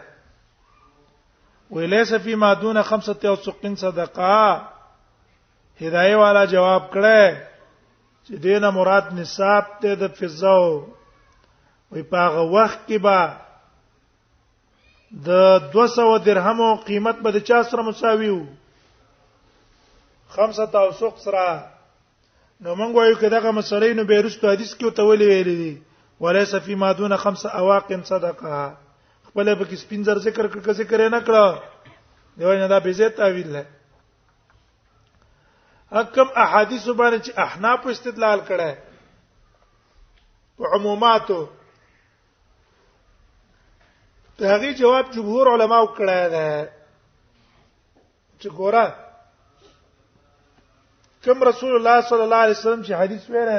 ولیس 1.79 2.11
فی 2.23 2.33
ما 2.47 2.53
دون 2.61 2.77
خمسه 2.83 3.13
او 3.33 3.37
سقین 3.49 3.75
صدقه 3.85 4.35
هدايه 5.81 6.17
والا 6.23 6.43
جواب 6.59 6.83
کړه 6.99 7.19
چې 8.27 8.35
دینه 8.45 8.71
مراد 8.77 9.07
نصاب 9.19 9.65
ته 9.81 9.91
د 10.03 10.05
فضاو 10.19 10.73
وي 11.93 12.03
په 12.11 12.17
هغه 12.27 12.43
وخت 12.57 12.81
کې 12.89 12.99
به 13.05 13.19
د 15.27 15.29
200 15.75 16.19
درهم 16.27 16.59
او 16.67 16.73
قیمت 16.89 17.17
به 17.25 17.31
د 17.35 17.39
چا 17.49 17.59
سره 17.69 17.83
مساوي 17.89 18.31
وو 18.35 18.47
خمسه 20.35 20.65
او 20.83 20.91
سوق 21.01 21.17
سره 21.25 21.45
نو 22.63 22.69
موږ 22.81 22.91
وایو 22.97 23.21
چې 23.21 23.27
دغه 23.37 23.51
مسلې 23.59 23.91
نو 23.99 24.03
بیرستو 24.11 24.51
حدیث 24.53 24.73
کې 24.79 24.85
ته 24.97 25.03
ولې 25.09 25.27
ویلې 25.31 25.57
دي 25.63 25.73
ولیس 26.21 26.55
فی 26.65 26.75
ما 26.75 26.93
دون 26.93 27.17
خمسه 27.17 27.49
اواق 27.61 27.87
صدقه 28.13 28.57
خپل 29.29 29.55
به 29.59 29.65
کې 29.65 29.77
سپین 29.83 30.01
ذکر 30.05 30.45
کړه 30.55 30.73
ذکر 30.81 31.01
نه 31.17 31.21
کړه 31.27 31.45
دیوانه 32.37 32.69
دا 32.69 32.79
به 32.81 32.93
زیات 32.93 33.15
تعویل 33.17 33.49
نه 33.57 33.65
حکم 35.97 36.27
احادیث 36.45 36.85
باندې 37.01 37.19
چې 37.25 37.33
احناف 37.47 37.81
استدلال 37.93 38.41
کړه 38.51 38.71
او 40.59 40.65
عموماتو 40.77 41.41
ته 44.39 44.43
هغه 44.53 44.69
جواب 44.83 45.05
جمهور 45.17 45.45
علماو 45.55 45.87
کړه 45.97 46.19
ده 46.37 46.49
چې 48.41 48.49
ګوره 48.61 48.87
کوم 51.25 51.39
رسول 51.53 51.73
الله 51.81 51.97
صلی 52.11 52.25
الله 52.29 52.41
علیه 52.45 52.59
وسلم 52.59 52.81
چې 52.87 52.93
حدیث 53.03 53.23
ویره 53.35 53.59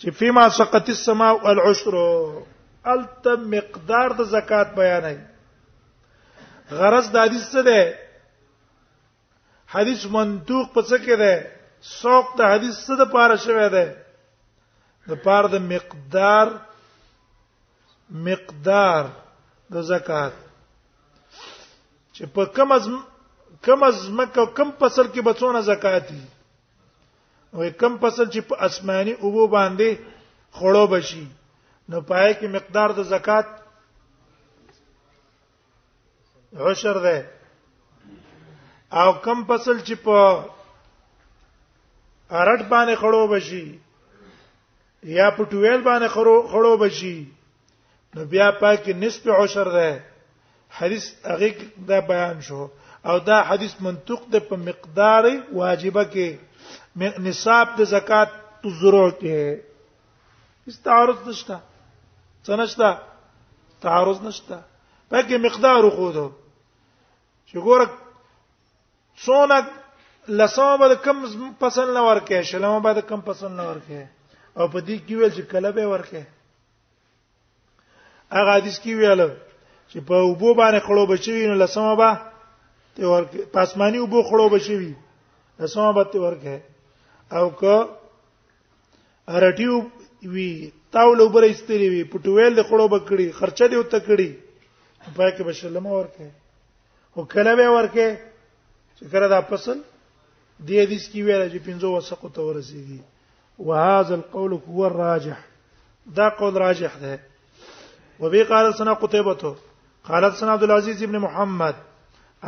چې 0.00 0.08
فيما 0.22 0.44
سقط 0.60 0.86
السماء 0.98 1.34
والعشر 1.44 1.94
التم 2.94 3.40
مقدار 3.54 4.10
د 4.20 4.22
زکات 4.36 4.68
بیانای 4.76 5.18
غرض 6.78 7.06
د 7.10 7.14
حدیث 7.24 7.44
څه 7.54 7.60
ده 7.68 7.80
حدیث 9.74 10.02
منطوق 10.14 10.66
په 10.74 10.80
څه 10.88 10.96
کې 11.04 11.16
ده 11.22 11.32
سوق 12.00 12.26
د 12.38 12.40
حدیث 12.52 12.74
څه 12.86 12.94
د 13.00 13.04
پاره 13.14 13.36
شوی 13.44 13.68
ده 13.76 13.86
د 15.10 15.22
پاره 15.24 15.48
د 15.54 15.56
مقدار 15.72 16.46
مقدار 18.28 19.04
د 19.72 19.88
زکات 19.92 20.34
چې 22.14 22.22
په 22.34 22.42
کم 22.56 22.70
از 22.78 22.84
کم 23.66 23.80
از 23.90 23.96
مکه 24.18 24.44
کم 24.56 24.68
فصل 24.80 25.06
کې 25.12 25.20
بچونه 25.28 25.60
زکات 25.72 26.02
دي 26.12 26.24
او 27.54 27.60
کم 27.80 27.92
فصل 28.02 28.26
چې 28.34 28.40
په 28.48 28.54
اسماني 28.68 29.12
اوبو 29.24 29.44
باندې 29.56 29.90
خړو 30.56 30.84
بشي 30.92 31.26
نو 31.88 31.96
پای 32.10 32.30
کې 32.38 32.46
مقدار 32.56 32.88
د 32.98 33.02
زکات 33.14 33.46
عشر 36.66 36.96
ده 37.04 37.16
او 39.00 39.12
کم 39.24 39.44
فصل 39.48 39.78
چې 39.86 39.94
په 40.04 40.16
ارټ 42.40 42.62
باندې 42.72 42.94
خړو 43.04 43.26
بشي 43.28 43.64
یا 45.18 45.30
په 45.36 45.44
ټویل 45.52 45.80
باندې 45.86 46.08
خړو 46.52 46.76
بشي 46.82 47.16
نو 48.14 48.24
بیا 48.34 48.50
پاکي 48.62 48.92
نسب 49.04 49.30
عشر 49.38 49.68
ده 49.76 49.88
حدیث 50.80 51.04
هغه 51.28 51.48
دا 51.92 52.00
بیان 52.12 52.40
شو 52.48 52.66
او 53.08 53.14
دا 53.30 53.38
حدیث 53.52 53.74
منطق 53.88 54.22
ده 54.34 54.38
په 54.50 54.56
مقدار 54.66 55.24
واجبه 55.52 56.04
کې 56.12 56.28
نصاب 57.28 57.68
د 57.78 57.84
زکات 57.94 58.30
تو 58.62 58.70
زرو 58.82 59.04
کې 59.10 59.58
استعارض 60.72 61.26
نشته 61.30 61.56
څه 62.44 62.50
نشته 62.64 62.92
تعارض 63.88 64.22
نشته 64.28 64.62
پکې 65.10 65.34
مقدار 65.48 65.90
خو 65.98 66.12
ده 66.12 66.30
چې 67.46 67.54
ګوره 67.70 67.88
څونه 69.20 69.56
لسمه 70.28 70.76
به 70.80 70.94
کم 71.04 71.18
پسند 71.60 71.88
نه 71.96 72.02
ورکې 72.08 72.38
شلمه 72.50 72.80
به 72.94 73.00
کم 73.10 73.20
پسند 73.28 73.54
نه 73.60 73.64
ورکې 73.70 74.00
او 74.58 74.64
په 74.72 74.78
دې 74.86 74.96
کې 75.06 75.14
ویل 75.18 75.32
چې 75.36 75.42
کله 75.52 75.70
به 75.76 75.84
ورکې 75.92 76.22
هغه 78.36 78.52
حدیث 78.56 78.78
کې 78.82 78.92
ویل 79.00 79.20
چې 79.90 79.98
په 80.08 80.16
وبو 80.30 80.50
باندې 80.60 80.80
خړو 80.86 81.04
بچوي 81.12 81.46
نو 81.50 81.54
لسمه 81.62 81.94
به 82.00 82.12
ته 82.96 83.02
ورکې 83.12 83.40
پاسماني 83.54 83.98
وبو 84.00 84.20
خړو 84.28 84.46
بچوي 84.54 84.92
لسمه 85.60 85.90
به 85.96 86.04
ته 86.10 86.16
ورکې 86.24 86.56
او 87.38 87.46
که 87.60 87.74
ارټیو 89.36 89.74
وی 90.32 90.70
تاول 90.92 91.20
وبره 91.20 91.46
استری 91.54 91.88
وی 91.88 92.02
پټویل 92.12 92.52
د 92.56 92.62
خړو 92.68 92.86
بکړي 92.94 93.26
خرچه 93.38 93.66
دی 93.68 93.76
وته 93.76 94.00
کړي 94.06 94.28
په 95.16 95.24
کې 95.36 95.42
بشلمه 95.48 95.90
ورکې 95.98 96.28
او 97.16 97.20
کله 97.32 97.52
به 97.56 97.68
ورکې 97.76 98.08
چې 99.02 99.08
کړه 99.12 99.28
دا 99.34 99.40
فصل 99.50 99.78
دې 100.66 100.76
حدیث 100.86 101.04
کې 101.10 101.20
ویل 101.26 101.42
چې 101.52 101.58
پنځو 101.68 101.88
وسقو 101.96 102.28
ته 102.34 102.40
ورسیږي 102.48 103.00
وهذا 103.66 104.14
القول 104.18 104.52
هو 104.66 104.80
الراجح 104.90 105.38
دا 106.18 106.26
قول 106.42 106.54
راجح 106.64 106.92
ده 107.04 107.14
وبي 108.22 108.42
قال 108.52 108.74
سنا 108.78 108.92
قتيبة 109.02 109.54
قال 110.08 110.32
سنا 110.42 110.52
عبد 110.52 110.62
العزيز 110.68 111.02
بن 111.04 111.18
محمد 111.26 111.74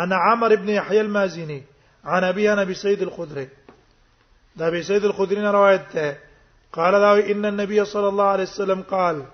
انا 0.04 0.16
عمر 0.28 0.54
بن 0.56 0.68
يحيى 0.68 1.00
المازني 1.00 1.62
عن 2.04 2.24
ابي 2.30 2.52
انا 2.52 2.64
بسيد 2.64 3.02
الخدري 3.02 3.48
دا 4.56 4.82
سيد 4.82 5.04
الخدري 5.04 5.40
روایت 5.58 5.92
ده 5.96 6.18
قال 6.72 6.92
دا 6.92 7.30
ان 7.30 7.46
النبي 7.46 7.84
صلى 7.84 8.08
الله 8.08 8.24
عليه 8.34 8.44
وسلم 8.54 8.82
قال 8.90 9.24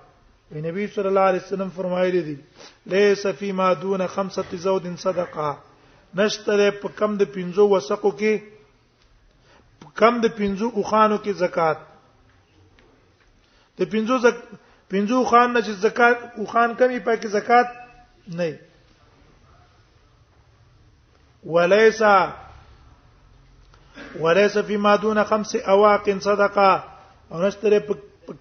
النبي 0.51 0.87
صلى 0.87 1.07
الله 1.09 1.21
عليه 1.31 1.41
وسلم 1.41 1.69
فرمایلی 1.69 2.21
دي 2.21 2.37
ليس 2.85 3.27
فيما 3.27 3.73
دون 3.73 4.07
خمسه 4.07 4.45
زود 4.53 4.95
صدقه 4.97 5.57
نشته 6.15 6.71
په 6.81 6.87
کم 6.99 7.17
د 7.17 7.23
15 7.35 7.71
وسقو 7.73 8.11
کې 8.19 8.33
کم 9.99 10.13
د 10.21 10.25
15 10.39 10.71
اوخانو 10.77 11.17
کې 11.23 11.33
زکات 11.43 11.77
د 13.79 13.89
15 13.91 14.17
زک 14.25 14.35
15 14.93 15.25
خان 15.29 15.47
نه 15.55 15.61
چې 15.65 15.71
زکات 15.85 16.15
اوخان 16.39 16.69
کمی 16.79 16.99
پای 17.05 17.17
کې 17.21 17.29
زکات 17.37 17.67
نه 18.37 18.47
وليس 21.53 21.99
وليس 24.23 24.55
فيما 24.67 24.93
دون 25.01 25.19
خمس 25.31 25.51
اواق 25.75 26.05
صدقه 26.27 26.71
او 27.31 27.37
نشته 27.45 27.79
په 27.89 27.93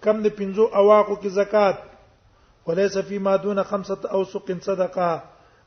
کم 0.04 0.16
د 0.24 0.34
15 0.42 0.58
اواقو 0.82 1.14
کې 1.22 1.30
زکات 1.38 1.76
وليس 2.66 2.94
فيما 3.12 3.34
دون 3.46 3.58
خمسه 3.70 3.94
اوسق 4.20 4.46
صدقه 4.66 5.10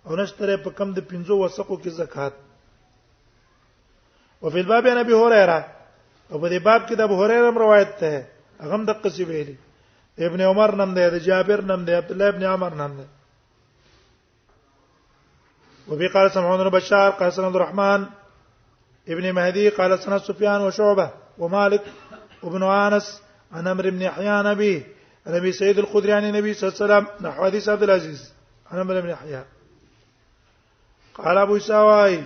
او 0.06 0.16
نشتره 0.16 0.56
په 0.64 0.70
کم 0.78 0.90
د 0.94 1.00
15 1.08 1.30
وسقو 1.44 1.76
کې 1.84 1.90
زکات 2.00 2.34
او 4.44 4.50
په 4.52 4.64
باب 4.68 4.84
ان 4.88 4.98
ابي 4.98 5.14
هريره 5.22 5.60
او 6.32 6.38
په 6.42 6.48
دې 6.52 6.60
باب 6.68 6.82
کې 6.88 6.94
د 6.96 7.02
ابو 7.08 7.16
هريره 7.22 7.50
روایت 7.64 7.92
ده 8.02 8.14
اغم 8.64 8.84
د 8.86 8.92
قصې 9.04 9.24
ویلي 9.30 9.58
ابن 10.28 10.42
عمر 10.42 10.70
نن 10.80 10.94
ده 10.94 11.10
د 11.10 11.16
جابر 11.28 11.60
نن 11.72 11.82
ده 11.86 11.94
عبد 11.98 12.12
الله 12.12 12.28
ابن 12.30 12.44
عمر 12.44 12.72
نن 12.82 12.92
ده 12.98 13.08
وبي 15.90 16.08
قال 16.08 16.32
سمعون 16.32 16.60
بن 16.64 16.70
بشار 16.70 17.10
قال 17.12 17.32
عبد 17.38 17.56
الرحمن 17.56 18.02
ابن 19.08 19.32
مهدي 19.32 19.70
قال 19.70 20.00
سنة 20.00 20.18
سفيان 20.18 20.62
وشعبة 20.62 21.10
ومالك 21.38 21.82
وابن 22.44 22.64
أنس 22.64 23.22
عن 23.52 23.68
امر 23.68 23.90
بن 23.90 24.02
يحيى 24.02 24.44
نبي 24.44 24.86
نبي 25.28 25.52
سيد 25.52 25.80
الخدري 25.80 26.12
عن 26.14 26.24
النبي 26.26 26.54
صلى 26.54 26.64
الله 26.70 26.76
عليه 26.80 26.86
وسلم 26.86 27.28
نحو 27.28 27.44
حديث 27.44 27.70
عبد 27.70 27.84
العزيز 27.84 28.32
عن 28.72 28.80
امر 28.80 29.02
بن 29.02 29.10
يحيى 29.10 29.44
قال 31.18 31.38
ابو 31.38 31.58
سواي 31.60 32.24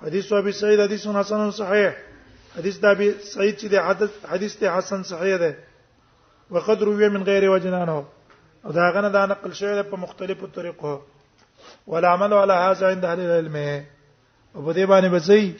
حديث 0.00 0.32
ابي 0.32 0.52
سعيد 0.52 0.80
حديث 0.82 1.08
حسن 1.08 1.50
صحيح 1.50 1.96
حديث 2.56 2.84
ابي 2.84 3.12
سعيد 3.18 3.54
چې 3.58 3.74
حدیث 4.30 4.56
ته 4.56 4.76
حسن 4.76 5.02
صحيح 5.02 5.36
ده 5.36 5.56
وقدر 6.50 6.88
وي 6.88 7.08
من 7.08 7.22
غير 7.22 7.50
وجنانه 7.50 8.06
او 8.66 8.70
دا 8.72 8.90
غنه 8.90 9.08
دا 9.08 9.26
نقل 9.26 9.52
شوی 9.54 9.82
په 9.82 9.96
مختلفو 9.96 10.46
طریقو 10.46 10.98
ولا 11.86 12.08
عمل 12.08 12.32
على 12.34 12.52
هذا 12.52 12.88
عند 12.88 13.04
اهل 13.04 13.20
العلم 13.20 13.84
او 14.56 14.60
په 14.62 14.72
دې 14.74 14.86
باندې 14.90 15.08
بسې 15.08 15.50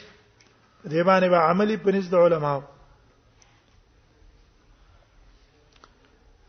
دې 0.90 1.02
باندې 1.06 1.28
به 1.30 1.36
عملي 1.38 1.76
پنځ 1.76 2.04
د 2.10 2.62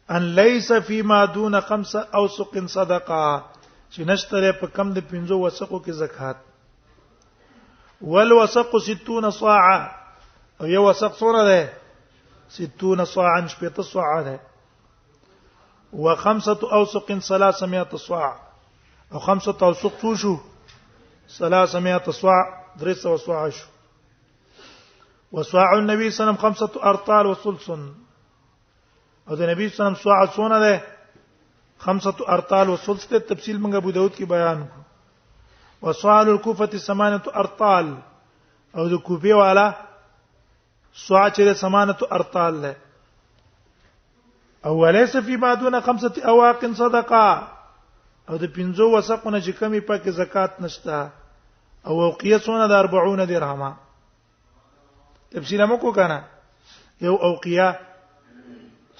ان 0.09 0.23
ليس 0.35 0.73
فيما 0.73 1.25
دون 1.25 1.61
خمسه 1.61 2.07
اوسق 2.15 2.65
صدقه 2.65 3.43
چې 3.91 4.03
نشته 4.07 4.51
په 4.59 4.67
کم 4.75 4.93
د 4.95 5.03
15 5.07 5.35
وسقو 5.43 5.79
کې 5.83 5.91
زکات 6.03 6.37
ول 8.13 8.31
وسق 8.33 8.67
60 8.85 9.31
صاعا 9.39 9.77
او 10.59 10.65
یو 10.75 10.83
وسق 10.89 11.13
څوره 11.19 11.41
ده 11.51 11.61
60 12.59 13.03
صاعا 13.15 13.39
شپته 13.55 13.83
صاعا 13.93 14.21
ده 14.27 14.39
و 16.03 16.15
خمسه 16.21 16.63
اوسق 16.79 17.05
300 17.11 17.97
صاع 18.07 18.31
او 19.11 19.19
خمسه 19.27 19.55
اوسق 19.69 19.93
څو 20.05 20.15
شو 20.23 20.33
300 21.27 22.11
صاع 22.21 22.39
300 22.85 23.17
صاع 23.25 23.43
شو 23.59 23.67
وصاع 25.35 25.67
النبي 25.73 26.07
صلى 26.11 26.23
الله 26.23 26.23
عليه 26.23 26.23
وسلم 26.29 26.41
خمسه 26.45 26.71
ارطال 26.93 27.25
وثلث 27.33 27.69
او 29.29 29.35
د 29.35 29.41
نبی 29.49 29.69
صلی 29.69 29.75
الله 29.85 29.91
علیه 29.91 29.99
وسلم 29.99 30.01
صاع 30.05 30.23
څونه 30.37 30.59
ده 30.65 30.81
خمسه 31.85 32.13
ارطال 32.37 32.69
وسلس 32.69 33.05
ته 33.11 33.19
تفصیل 33.29 33.57
موږ 33.61 33.75
ابو 33.77 33.91
داود 33.97 34.15
کې 34.15 34.25
بیان 34.33 34.59
کو 35.79 35.87
وسوال 35.89 36.27
الكوفه 36.33 36.77
سمانه 36.81 37.21
ارطال 37.43 37.85
او 38.75 38.85
د 38.91 39.01
کوفه 39.07 39.33
والا 39.39 39.63
سوا 41.05 41.23
چې 41.35 41.53
سمانه 41.63 41.97
ارطال 42.17 42.53
له 42.61 42.75
او 44.69 44.75
وليس 44.81 45.15
في 45.29 45.37
ما 45.45 45.53
دون 45.63 45.79
خمسه 45.87 46.13
اواق 46.35 46.65
صدقه 46.81 47.23
او 48.29 48.37
د 48.37 48.43
پنځو 48.43 48.85
وسقونه 48.97 49.41
چې 49.41 49.51
کمی 49.61 49.79
پکې 49.89 50.09
زکات 50.19 50.61
نشته 50.65 51.01
او 51.89 52.01
اوقیه 52.09 52.37
سونه 52.49 52.67
د 52.73 52.85
40 52.91 53.25
درهمه 53.33 53.71
تفصیل 55.33 55.63
مکو 55.71 55.91
کنه 55.99 56.21
یو 57.09 57.15
اوقیه 57.31 57.67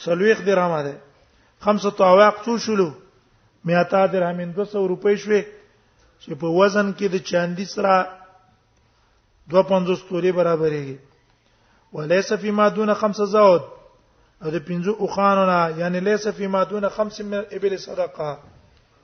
سلويخ 0.04 0.42
درهمه 0.52 0.84
ده 0.88 0.98
خمسه 1.62 1.90
طواق 1.90 2.36
څو 2.46 2.58
شلو 2.58 2.90
میاتا 3.66 4.02
درهم 4.14 4.40
200 4.54 4.74
روپۍ 4.92 5.16
شوې 5.24 5.42
چې 6.22 6.36
په 6.44 6.48
وزن 6.62 6.88
کې 6.98 7.08
د 7.14 7.16
چاندي 7.32 7.66
سره 7.66 7.96
250 9.56 10.02
توري 10.10 10.32
برابرېږي 10.32 10.98
وليس 11.94 12.34
فيما 12.42 12.70
دون 12.80 12.94
خمس 13.04 13.20
زود 13.36 13.62
او 14.44 14.52
د 14.52 14.56
پنځو 14.70 14.92
اوخانونه 15.06 15.80
یعنی 15.84 16.00
ليس 16.08 16.28
فيما 16.40 16.64
دون 16.74 16.90
خمس 16.98 17.22
من 17.22 17.38
ابل 17.52 17.78
صدقه 17.78 18.32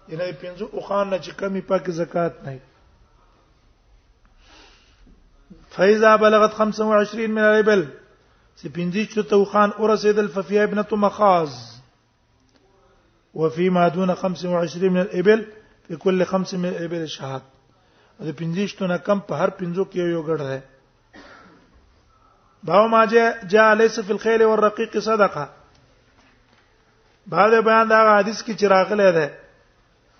یعنی 0.09 0.31
پنځو 0.31 0.65
اوخان 0.71 1.09
نه 1.09 1.19
چې 1.19 1.31
کمی 1.41 1.61
پاک 1.71 1.89
زکات 2.01 2.35
نه 2.47 2.57
فاذا 5.75 6.15
بلغت 6.25 6.61
25 6.61 7.15
من 7.19 7.43
الابل 7.47 7.87
چې 8.61 8.67
پنځه 8.67 9.05
چته 9.15 9.35
اوخان 9.41 9.69
ورسېدل 9.71 10.27
ففيها 10.27 10.63
ابنه 10.63 10.85
مخاز 11.05 11.57
وفي 13.37 13.69
ما 13.69 13.87
دون 13.87 14.09
25 14.15 14.89
من 14.93 15.01
الابل 15.01 15.47
في 15.87 15.95
كل 15.95 16.25
خمس 16.25 16.53
من 16.53 16.69
الابل 16.69 17.07
شهاد 17.07 17.41
د 18.19 18.31
پنځشتو 18.39 18.83
نه 18.91 18.97
کم 19.09 19.19
په 19.27 19.33
هر 19.41 19.49
پنځو 19.59 19.83
کې 19.91 19.97
یو 20.13 20.21
ګډ 20.29 20.39
دی 20.51 20.57
باو 22.69 22.83
ما 22.93 23.01
جاء 23.11 23.31
جاء 23.55 23.69
ليس 23.81 23.95
في 23.99 24.11
الخيل 24.15 24.41
والرقيق 24.43 24.93
صدقه 25.09 25.45
بعد 27.35 27.51
بیان 27.69 27.85
دا 27.91 27.99
حدیث 28.17 28.39
کې 28.47 28.53
چراغله 28.63 29.09
ده 29.19 29.27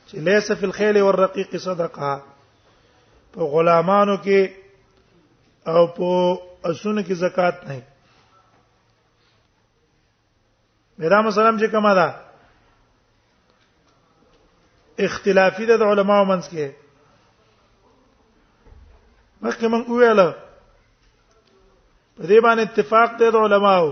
چې 0.07 0.15
ليس 0.29 0.47
في 0.61 0.65
الخيل 0.69 0.95
والرقيق 1.05 1.51
صدقه 1.65 2.11
په 3.33 3.41
غلامانو 3.55 4.15
کې 4.27 4.49
او 5.67 5.87
په 5.97 6.13
اسونو 6.65 7.03
کې 7.09 7.13
زکات 7.25 7.57
نه 7.73 7.81
پیغمبر 10.99 11.31
سلام 11.41 11.57
چې 11.65 11.71
کما 11.79 11.91
ده 12.03 12.09
اختلافي 15.05 15.65
ده 15.69 15.77
د 15.77 15.83
علماو 15.93 16.25
منځ 16.29 16.45
کې 16.51 16.65
مخکې 19.43 19.67
مونږ 19.73 19.85
ویل 19.89 20.21
په 22.17 22.23
دې 22.29 22.39
باندې 22.45 22.63
اتفاق 22.67 23.09
دی 23.19 23.29
د 23.31 23.35
علماو 23.47 23.89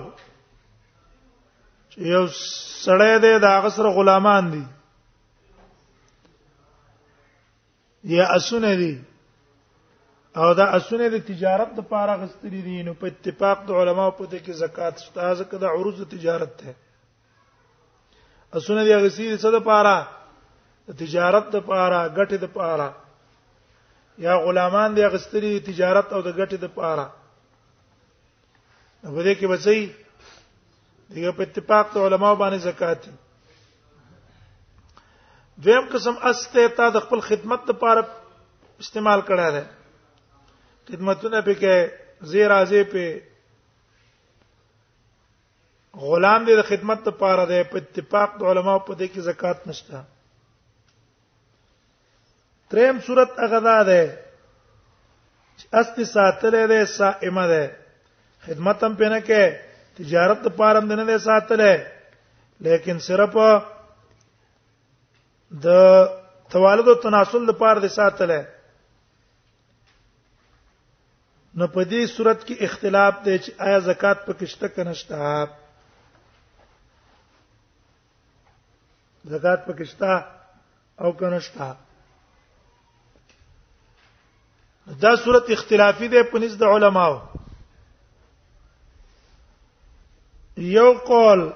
چې 1.92 1.98
یو 2.14 2.24
سړی 2.86 3.16
دی 3.26 3.34
د 3.44 3.54
هغه 3.58 3.70
سره 3.78 3.90
غلامان 3.98 4.44
دي 4.56 4.64
یا 8.16 8.26
اسونه 8.38 8.72
دي 8.82 8.94
او 10.42 10.54
دا 10.60 10.66
اسونه 10.80 11.06
د 11.14 11.18
تجارت 11.30 11.70
د 11.76 11.80
پاره 11.94 12.14
غستري 12.22 12.62
دي 12.66 12.82
نو 12.88 12.94
په 13.02 13.08
اتفاق 13.14 13.58
د 13.68 13.78
علماو 13.82 14.12
په 14.20 14.24
دې 14.32 14.40
کې 14.46 14.54
زکات 14.66 14.96
شته 15.06 15.24
ځکه 15.40 15.56
دا 15.64 15.68
عروض 15.78 15.96
د 16.02 16.06
تجارت 16.18 16.54
ده 16.64 16.74
اسونه 18.60 18.82
دي 18.88 18.94
غسیل 19.06 19.38
څه 19.44 19.50
د 19.58 19.66
پاره 19.70 19.98
د 20.88 20.90
تجارت 21.00 21.46
د 21.54 21.58
پاره 21.68 22.00
غټه 22.16 22.38
د 22.44 22.50
پاره 22.58 22.90
یا 24.26 24.34
غلامان 24.46 24.90
دی 24.96 25.04
غستری 25.14 25.52
تجارت 25.70 26.08
او 26.14 26.20
د 26.22 26.30
غټه 26.38 26.58
د 26.64 26.68
پاره 26.80 27.08
په 29.16 29.22
دې 29.26 29.34
کې 29.40 29.46
بچي 29.54 29.80
دغه 31.16 31.32
په 31.38 31.42
اتفاق 31.48 31.86
ته 31.94 31.98
علماو 32.08 32.36
باندې 32.42 32.60
زکات 32.70 33.00
دویم 35.66 35.86
قسم 35.92 36.16
استه 36.30 36.64
تا 36.78 36.86
د 36.96 36.98
خپل 37.06 37.20
خدمت 37.30 37.62
لپاره 37.74 38.02
استعمال 38.86 39.20
کړه 39.28 39.48
ده 39.58 39.64
خدمتونه 40.90 41.38
به 41.46 41.54
کې 41.62 41.76
زیرازه 42.32 42.82
په 42.96 43.04
غلام 46.10 46.42
دې 46.48 46.54
د 46.60 46.64
خدمت 46.72 47.00
لپاره 47.10 47.44
ده 47.52 47.60
په 47.72 47.76
اتفاق 47.84 48.30
د 48.38 48.42
علماو 48.52 48.80
په 48.88 48.94
دې 49.00 49.08
کې 49.12 49.22
زکات 49.30 49.60
نشته 49.68 49.98
تریم 52.70 53.00
صورت 53.06 53.30
هغه 53.44 53.60
ده 53.68 53.78
ده 53.90 54.02
استی 55.80 56.06
ساتلې 56.14 56.64
ده 56.72 56.80
سائمه 56.98 57.48
ده 57.52 57.64
خدمت 58.46 58.80
هم 58.84 58.94
پنه 59.00 59.20
کې 59.28 59.44
تجارت 59.98 60.40
د 60.44 60.48
پارم 60.60 60.86
دنه 60.92 61.06
ده 61.10 61.18
ساتلې 61.28 61.74
لیکن 62.66 62.98
صرف 63.08 63.34
د 65.66 65.70
توالد 66.52 66.88
او 66.90 66.96
تناسل 67.06 67.44
د 67.48 67.52
پار 67.62 67.76
دي 67.86 67.90
ساتلې 68.00 68.42
نو 71.58 71.66
په 71.74 71.82
دې 71.90 72.02
صورت 72.16 72.40
کې 72.48 72.56
اختلاف 72.66 73.14
دی 73.26 73.36
چې 73.44 73.52
آیا 73.68 73.80
زکات 73.90 74.18
په 74.26 74.34
کشته 74.40 74.68
کې 74.74 74.84
نشته 74.90 75.18
زکات 79.34 79.60
په 79.68 79.74
کشته 79.80 80.12
او 81.04 81.10
کنه 81.20 81.40
شته 81.46 81.70
دا 84.86 85.16
صورت 85.16 85.50
اختلافي 85.52 86.08
ده 86.08 86.24
په 86.24 86.40
نسبت 86.40 86.62
علماو 86.64 87.20
یو 90.58 90.94
قول 91.06 91.52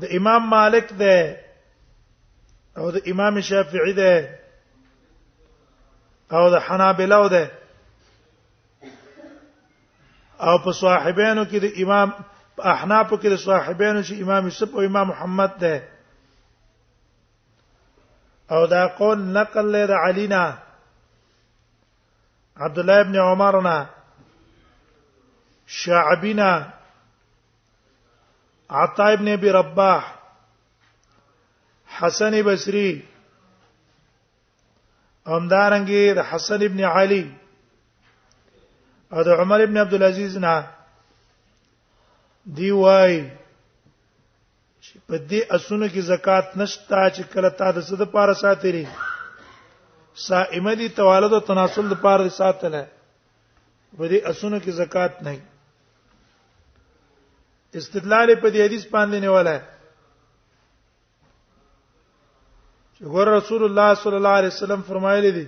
د 0.00 0.04
امام 0.16 0.48
مالک 0.50 0.92
ده 0.92 1.36
او 2.78 2.90
د 2.90 2.96
امام 3.08 3.40
شافعي 3.40 3.92
ده 3.92 4.38
او 6.32 6.50
د 6.50 6.54
حنابلو 6.60 7.28
ده 7.28 7.50
او 10.40 10.58
په 10.58 10.72
صاحبانو 10.72 11.44
کې 11.44 11.56
د 11.60 11.64
امام 11.82 12.10
احناف 12.74 13.08
کې 13.14 13.28
د 13.28 13.36
صاحبانو 13.38 14.02
چې 14.02 14.12
امام 14.22 14.44
یوسف 14.46 14.70
او 14.74 14.80
امام 14.80 15.08
محمد 15.08 15.52
ده 15.58 15.88
او 18.50 18.66
دا 18.66 18.86
قول 18.98 19.18
نقل 19.18 19.72
له 19.72 19.96
علي 20.06 20.26
نه 20.26 20.58
عبد 22.56 22.78
الله 22.78 23.00
ابن 23.00 23.16
عمر 23.20 23.60
نه 23.60 23.86
شعبی 25.66 26.34
نه 26.34 26.72
عطا 28.70 29.06
ابن 29.12 29.28
ابي 29.28 29.50
رباح 29.50 30.02
حسن 31.98 32.42
بصري 32.42 33.04
همدارنګي 35.26 36.04
د 36.14 36.20
حسن 36.30 36.60
ابن 36.62 36.80
علي 36.84 37.24
او 39.12 39.22
د 39.22 39.28
عمر 39.28 39.60
ابن 39.62 39.76
عبد 39.78 39.94
العزيز 39.94 40.36
نه 40.44 40.56
دی 42.56 42.70
وای 42.82 43.16
چې 44.84 44.92
په 45.08 45.16
دې 45.30 45.40
اسونو 45.56 45.86
کې 45.92 45.98
زکات 46.10 46.46
نشتا 46.58 47.02
چې 47.14 47.22
کله 47.34 47.48
تا 47.58 47.68
د 47.70 47.78
صد 47.88 48.02
پاره 48.12 48.34
ساتلی 48.42 48.84
صائمه 50.14 50.74
دي 50.74 50.88
توالد 50.88 51.32
او 51.32 51.38
تناسل 51.40 51.86
لپاره 51.92 52.28
ساتل 52.38 52.74
ہے 52.74 52.84
په 53.98 54.08
دې 54.10 54.18
اسونو 54.30 54.58
کې 54.58 54.70
زکات 54.80 55.22
نه 55.28 55.36
استدلال 57.80 58.34
په 58.34 58.48
دې 58.48 58.62
حدیث 58.66 58.86
باندې 58.92 59.18
نیول 59.26 59.46
ہے 59.46 59.60
چې 62.98 63.02
ګور 63.16 63.26
رسول 63.36 63.64
الله 63.68 63.94
صلی 64.02 64.16
الله 64.20 64.30
علیه 64.40 64.52
وسلم 64.54 64.82
فرمایلی 64.90 65.30
دي 65.38 65.46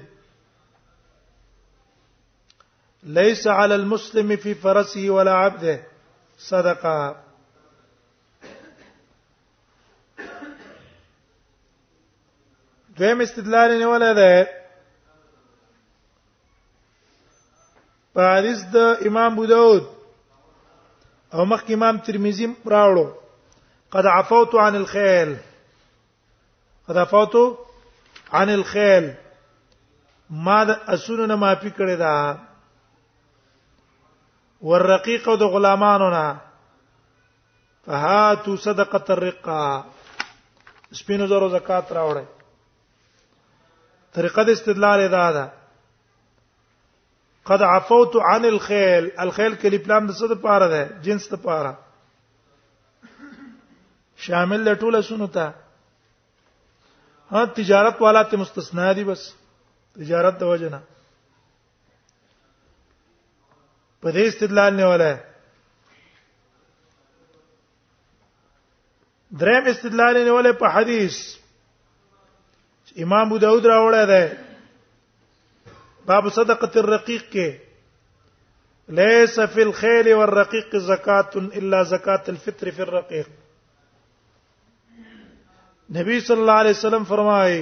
ليس 3.20 3.46
على 3.46 3.74
المسلم 3.74 4.36
في 4.46 4.54
فرسه 4.66 5.04
ولا 5.18 5.34
عبده 5.44 5.76
صدقه 6.48 7.16
دویم 12.98 13.20
استدلال 13.20 13.78
نه 13.78 13.86
ولا 13.94 14.12
ده 14.18 14.55
په 18.16 18.22
حدیث 18.34 18.60
د 18.74 18.76
امام 19.08 19.30
ابو 19.34 19.44
داود 19.52 19.84
او 21.34 21.40
مخکې 21.52 21.72
امام 21.78 21.96
ترمذی 22.06 22.46
راوړو 22.74 23.06
قد 23.96 24.04
عفوت 24.18 24.52
عن 24.66 24.74
الخيل 24.78 25.30
قد 26.88 26.96
عفوت 27.02 27.34
عن 28.38 28.48
الخيل 28.52 29.04
ما 30.46 30.58
د 30.70 30.72
اسونو 30.96 31.24
نه 31.32 31.36
معافي 31.42 31.70
کړی 31.80 31.96
دا 32.04 32.16
والرقيق 34.70 35.24
د 35.44 35.46
غلامانو 35.56 36.08
نه 36.16 36.26
فهاتوا 37.88 38.56
صدقه 38.64 39.04
الرقه 39.18 39.60
سپینو 41.02 41.24
زرو 41.34 41.48
زکات 41.58 41.86
راوړی 42.00 42.24
طریقه 44.18 44.40
د 44.44 44.48
استدلال 44.56 44.98
ادا 45.10 45.26
ده 45.38 45.46
قد 47.46 47.62
عفوت 47.62 48.16
عن 48.16 48.44
الخيل 48.44 49.10
الخيل 49.20 49.54
کلی 49.54 49.78
پلان 49.78 50.06
د 50.06 50.10
څه 50.18 50.24
د 50.30 50.34
پاره 50.44 50.68
ده 50.70 50.88
جنس 51.08 51.28
د 51.32 51.34
پاره 51.42 51.72
شامل 54.24 54.60
د 54.68 54.70
ټوله 54.80 55.00
سونو 55.08 55.26
ته 55.36 55.46
ها 57.36 57.42
تجارت 57.58 57.96
والا 58.04 58.22
ته 58.30 58.34
مستثنا 58.40 58.88
دي 58.98 59.04
بس 59.10 59.22
تجارت 60.00 60.34
د 60.40 60.42
وجنه 60.52 60.80
په 64.02 64.12
دې 64.16 64.24
استدلال 64.30 64.72
نه 64.78 64.84
ولا 64.94 65.12
دریم 69.44 69.64
استدلال 69.74 70.16
نه 70.24 70.32
ولا 70.38 70.52
په 70.64 70.68
حدیث 70.78 71.16
امام 73.06 73.24
ابو 73.26 73.36
داود 73.46 73.64
راوړی 73.72 74.04
دی 74.12 74.24
باب 76.08 76.26
صدقه 76.34 76.78
الرقیق 76.80 77.22
کې 77.30 78.98
ليس 78.98 79.36
في 79.54 79.62
الخيل 79.66 80.08
والرقيق 80.18 80.74
زکات 80.88 81.32
الا 81.38 81.82
زکات 81.92 82.28
الفطر 82.32 82.70
في 82.76 82.82
الرقيق 82.84 83.30
نبی 85.96 86.18
صلی 86.26 86.40
الله 86.44 86.60
علیه 86.64 86.76
وسلم 86.80 87.08
فرمایي 87.08 87.58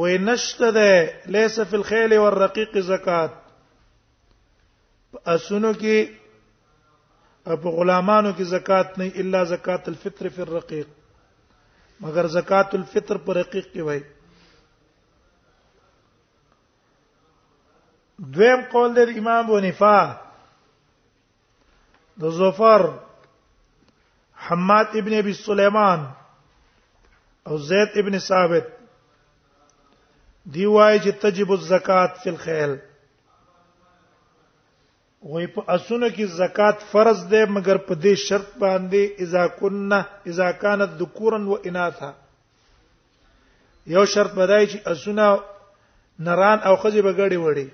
وینشته 0.00 0.70
ده 0.78 1.34
ليس 1.36 1.56
في 1.70 1.76
الخيل 1.80 2.14
والرقيق 2.22 2.76
زکات 2.90 3.38
اسونو 5.36 5.70
کې 5.78 7.62
په 7.62 7.72
غلامانو 7.78 8.32
کې 8.36 8.52
زکات 8.56 8.98
نه 9.04 9.10
الا 9.24 9.42
زکات 9.54 9.88
الفطر 9.94 10.28
في 10.36 10.42
الرقيق 10.48 10.92
مگر 12.08 12.26
زکات 12.38 12.74
الفطر 12.80 13.22
پر 13.28 13.40
رقیق 13.42 13.72
کې 13.72 13.88
وای 13.88 14.00
دویم 18.32 18.60
قول 18.72 18.94
د 18.94 18.98
امام 19.18 19.46
بنفا 19.46 19.98
د 22.20 22.30
زوفر 22.38 22.86
حماد 24.46 24.96
ابن 25.00 25.14
ابي 25.18 25.32
سليمان 25.32 26.06
او 27.46 27.58
زید 27.58 27.88
ابن 27.98 28.18
ثابت 28.18 28.64
دی 30.54 30.64
وای 30.66 30.98
چې 31.00 31.08
تجب 31.20 31.52
الزکات 31.52 32.10
فی 32.22 32.30
الخیل 32.30 32.76
وې 35.22 35.46
په 35.54 35.62
اسونه 35.74 36.08
کې 36.10 36.24
زکات 36.38 36.82
فرض 36.90 37.28
ده 37.28 37.46
مګر 37.46 37.76
په 37.88 37.94
دې 38.00 38.14
شرط 38.28 38.56
باندې 38.58 39.22
اذا 39.22 39.46
كنا 39.48 40.02
اذا 40.26 40.50
كانت 40.52 40.90
ذکورا 41.00 41.38
و 41.46 41.54
اناثا 41.64 42.12
یو 43.86 44.04
شرط 44.06 44.34
بدای 44.34 44.66
چې 44.66 44.86
اسونه 44.88 45.36
نران 46.18 46.58
او 46.58 46.76
خځې 46.76 47.02
بغړې 47.06 47.36
وړي 47.44 47.68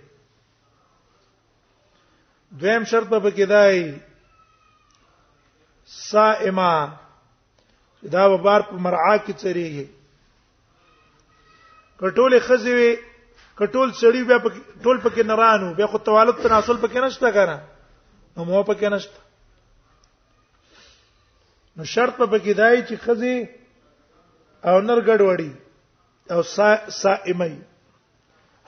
دویم 2.59 2.85
شرط 2.91 3.09
په 3.11 3.31
کې 3.31 3.45
دی 3.45 3.95
صائما 5.93 6.71
دا 8.13 8.29
به 8.29 8.37
بار 8.47 8.61
په 8.71 8.75
مرعا 8.87 9.17
کې 9.17 9.33
چریږي 9.43 9.87
کټولې 12.01 12.39
خزي 12.47 12.75
وي 12.75 12.93
کټول 13.59 13.89
سړی 14.01 14.23
بیا 14.31 14.39
په 14.45 14.51
ټول 14.83 14.97
پکې 15.01 15.23
نرانو 15.31 15.75
بیا 15.75 15.87
خو 15.87 15.99
توالت 15.99 16.41
تناسل 16.43 16.77
پکې 16.77 17.01
نشته 17.07 17.31
کنه 17.31 17.59
نو 18.37 18.45
مو 18.45 18.63
پکې 18.63 18.89
نشته 18.93 19.19
نو 21.77 21.85
شرط 21.85 22.17
په 22.17 22.27
پکې 22.27 22.53
دی 22.61 22.83
چې 22.89 22.95
خزي 23.05 23.37
او 24.65 24.81
نر 24.81 25.01
ګډ 25.01 25.21
وړي 25.23 25.53
او 26.31 26.43
صائمای 26.91 27.57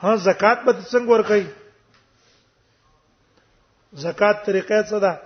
ها 0.02 0.16
زکات 0.28 0.58
به 0.64 0.72
څنګه 0.72 1.10
ورکړي 1.10 1.44
زکات 3.92 4.46
طریقه 4.46 4.82
څه 4.82 4.98
ده 5.00 5.22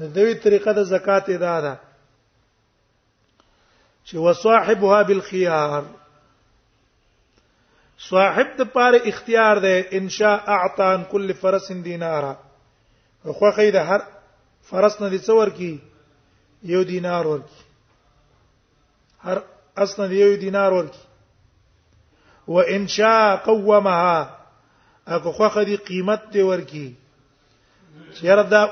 د 0.00 0.12
دوی 0.16 0.34
طریقه 0.46 0.72
د 0.78 0.82
زکات 0.92 1.28
ادا 1.34 1.54
ده 1.66 1.78
چې 4.04 4.14
وصاحبها 4.16 5.02
بالخيار 5.02 5.82
صاحب 8.08 8.46
د 8.58 8.62
پاره 8.74 9.00
اختیار 9.12 9.58
ده 9.66 9.88
ان 10.00 10.08
شاء 10.08 10.36
اعطان 10.56 11.04
كل 11.10 11.32
فرس 11.42 11.70
دینارا 11.84 12.32
خو 13.22 13.52
خې 13.52 13.70
ده 13.76 13.82
هر 13.92 14.02
فرس 14.70 15.00
نه 15.02 15.08
دي 15.08 15.18
څور 15.18 15.48
کی 15.60 15.72
یو 16.72 16.82
دینار 16.84 17.26
ورکی 17.26 17.64
هر 19.24 19.38
اصلا 19.84 20.06
یو 20.14 20.36
دینار 20.40 20.72
ورکی 20.72 21.04
وان 22.46 22.86
شاء 22.88 23.36
قومها 23.44 24.39
هغه 25.10 25.30
خوخه 25.38 25.62
دی 25.64 25.76
قیمت 25.88 26.20
دی 26.32 26.42
ورکی 26.50 26.86
چیرې 28.16 28.44
دا 28.52 28.62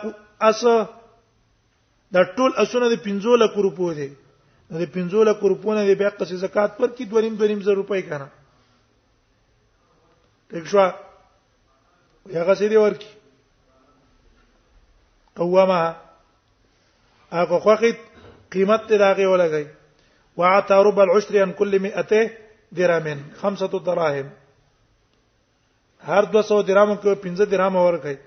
اس 0.49 0.61
دا 2.15 2.21
ټول 2.37 2.51
اسونه 2.63 2.87
د 2.91 2.97
15 3.07 3.37
لک 3.43 3.53
روپو 3.67 3.93
دی 3.99 4.09
د 4.83 4.89
15 4.97 5.25
لک 5.29 5.39
روپو 5.53 5.75
نه 5.75 5.83
د 5.89 5.99
بیا 6.03 6.11
قصې 6.19 6.35
زکات 6.45 6.71
پر 6.79 6.89
کې 6.97 7.05
2.5 7.35 7.39
2.5 7.43 7.67
روپۍ 7.81 8.03
کړه 8.11 8.27
ټیک 10.51 10.65
شو 10.73 10.81
هغه 12.39 12.55
سې 12.59 12.69
دی 12.75 12.83
ورکی 12.85 13.13
قوامه 15.37 15.97
هغه 17.33 17.59
خوخه 17.65 17.97
قیمت 18.57 18.83
ته 18.91 18.97
راغی 19.05 19.25
ولګي 19.27 19.67
وعطى 20.37 20.75
ربع 20.87 21.03
العشر 21.07 21.43
عن 21.47 21.53
كل 21.53 21.79
200 21.79 22.31
درهم 22.79 23.23
خمسه 23.43 23.67
دراهم 23.87 24.27
هر 26.01 26.25
200 26.25 26.63
درهم 26.63 26.97
کې 26.97 27.15
15 27.15 27.47
درهم 27.47 27.77
ورکړي 27.77 28.19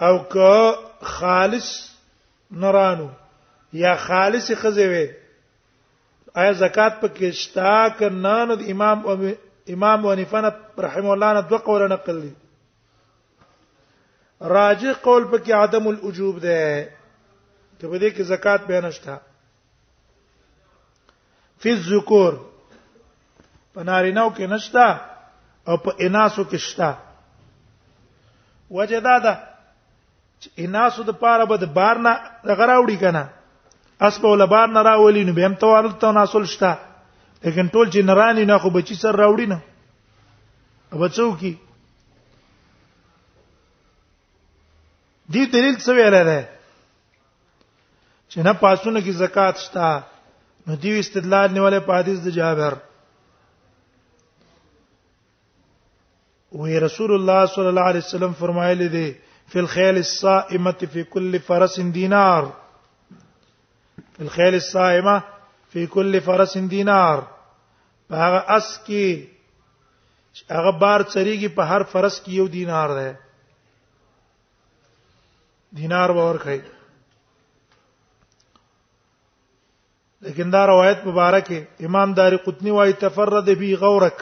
او 0.00 0.18
که 0.24 0.78
خالص 1.12 1.68
نرانو 2.50 3.08
یا 3.72 3.94
خالص 3.96 4.50
خزه 4.62 4.86
وي 4.90 5.06
آیا 6.36 6.52
زکات 6.52 7.00
پکې 7.00 7.30
شتا 7.30 7.88
کنه 7.98 8.44
نو 8.44 8.54
امام 8.74 9.06
او 9.06 9.16
امام 9.74 10.04
ونیفن 10.04 10.44
رحم 10.78 11.06
الله 11.10 11.32
نه 11.32 11.40
دوه 11.40 11.58
قول 11.58 11.88
نقل 11.92 12.20
دي 12.22 12.34
راجع 14.40 14.92
قول 15.02 15.24
پکې 15.30 15.50
عدم 15.50 15.86
الوجوب 15.88 16.38
ده 16.40 16.88
ته 17.80 17.88
به 17.88 17.98
دې 17.98 18.14
کې 18.16 18.20
زکات 18.22 18.60
به 18.66 18.80
نشتا 18.86 19.18
فی 21.58 21.70
الذکور 21.70 22.34
په 23.78 23.84
نارینو 23.86 24.28
کې 24.36 24.44
نشتا 24.52 24.86
او 25.68 25.74
په 25.82 25.90
اناسو 26.06 26.42
کې 26.50 26.58
شتا 26.66 26.90
وجدا 28.78 29.16
ده 29.26 29.34
چې 30.40 30.48
اناسو 30.64 31.00
د 31.10 31.12
پاره 31.22 31.44
به 31.50 31.56
د 31.62 31.64
بار 31.76 31.96
نه 32.06 32.12
غراوړي 32.58 32.96
کنه 33.02 33.24
اس 34.08 34.14
په 34.22 34.26
ول 34.34 34.42
بار 34.52 34.68
نه 34.68 34.80
راولي 34.88 35.22
نو 35.28 35.32
به 35.36 35.42
هم 35.46 35.54
توالل 35.62 35.92
ته 36.06 36.10
ناسول 36.16 36.44
شتا 36.54 36.72
لیکن 37.44 37.64
ټول 37.76 37.86
چې 37.92 37.98
نرانی 38.08 38.44
نه 38.48 38.54
خو 38.64 38.68
بچی 38.78 38.94
سر 39.04 39.14
راوړي 39.22 39.46
نه 39.54 39.58
او 40.92 40.96
بچو 41.04 41.36
کی 41.44 41.54
دې 45.30 45.42
دلیل 45.54 45.76
څه 45.78 45.88
ویل 46.00 46.14
راځي 46.16 46.42
چې 48.28 48.38
نه 48.44 48.52
پاسونه 48.66 48.98
کې 49.06 49.10
زکات 49.22 49.54
شتا 49.68 49.88
نو 50.66 50.72
دی 50.82 50.90
استدلال 51.04 51.48
نیولې 51.54 51.80
په 51.86 51.92
حدیث 52.00 52.18
د 52.28 52.30
جابر 52.40 52.74
وی 56.52 56.78
رسول 56.80 57.12
الله 57.14 57.46
صلی 57.54 57.66
الله 57.66 57.84
علیه 57.90 58.00
وسلم 58.04 58.32
فرمایلی 58.38 58.86
دی 58.88 59.10
فی 59.52 59.58
الخیل 59.58 59.94
الصائمه 59.94 60.72
فی 60.92 61.02
کل 61.12 61.36
فرس 61.46 61.78
دینار 61.94 62.44
فی 64.16 64.22
الخیل 64.22 64.54
الصائمه 64.54 65.18
فی 65.72 65.84
کل 65.92 66.18
فرس 66.24 66.56
دینار 66.70 67.20
هغه 68.12 68.40
اس 68.56 68.68
کې 68.86 70.54
هغه 70.54 70.70
بار 70.78 71.00
چریږي 71.02 71.48
په 71.56 71.62
هر 71.74 71.82
فرس 71.92 72.16
کې 72.20 72.32
یو 72.34 72.46
دینار 72.56 72.88
دی 72.98 73.10
دینار 75.80 76.12
باور 76.20 76.38
کوي 76.46 76.60
لیکن 80.28 80.50
دا 80.52 80.66
روایت 80.66 81.06
مبارکه 81.06 81.68
امام 81.90 82.14
داری 82.20 82.36
قطنی 82.48 82.70
وايي 82.70 82.92
تفرد 83.04 83.56
به 83.58 83.76
غورک 83.84 84.18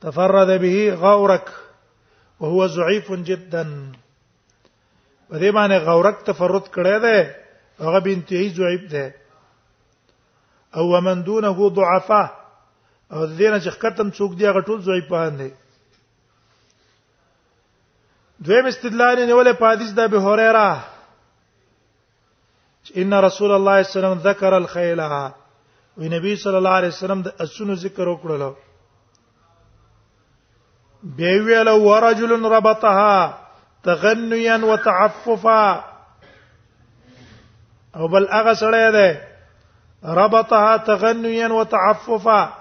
تفرد 0.00 0.60
به 0.60 0.94
غورك 0.94 1.48
وهو 2.40 2.66
ضعيف 2.66 3.08
جدا 3.28 3.62
په 5.30 5.36
دې 5.42 5.50
باندې 5.58 5.76
غورک 5.86 6.16
تفرد 6.28 6.66
کړی 6.74 6.96
دی 7.04 7.18
هغه 7.86 7.98
بنتي 8.06 8.42
ضعيف 8.58 8.84
دی 8.92 9.06
او 10.76 10.84
ومن 10.92 11.18
دونه 11.28 11.50
ضعفاء 11.78 12.28
او 13.14 13.20
د 13.28 13.32
دې 13.38 13.48
نه 13.52 13.58
چې 13.64 13.70
ختم 13.76 14.08
څوک 14.18 14.30
دی 14.38 14.44
هغه 14.50 14.60
ټول 14.68 14.78
ضعیفان 14.88 15.32
دي 15.40 15.50
دویم 18.46 18.66
استدلال 18.72 19.16
یې 19.18 19.26
نیولې 19.30 19.54
په 19.60 19.64
حدیث 19.72 19.90
د 19.94 20.00
ابي 20.06 20.16
هريره 20.26 20.70
چې 22.84 22.92
ان 23.00 23.10
رسول 23.28 23.50
الله 23.52 23.54
صلی 23.54 23.54
الله 23.54 23.76
علیه 23.76 23.90
وسلم 23.98 24.20
ذکر 24.30 24.52
الخیل 24.60 25.00
وي 25.98 26.08
نبی 26.16 26.32
صلی 26.44 26.56
الله 26.60 26.74
علیه 26.80 26.88
وسلم 26.96 27.20
د 27.26 27.32
اسونو 27.44 27.74
ذکر 27.84 28.06
وکړلو 28.14 28.52
به 31.02 31.40
ویل 31.42 31.68
ورجل 31.68 32.44
ربطها 32.44 33.34
تغنيا 33.84 34.56
وتعففا 34.56 35.84
او 37.96 38.08
بل 38.08 38.28
هغه 38.32 38.90
ده 38.90 39.20
ربطها 40.04 40.76
تغنيا 40.76 41.48
وتعففا 41.48 42.52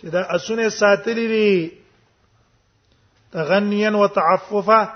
چې 0.00 0.04
دا 0.04 0.36
اسونه 0.36 0.68
ساتلی 0.68 1.26
دي 1.28 1.72
تغنيا 3.32 3.90
وتعففا 3.90 4.88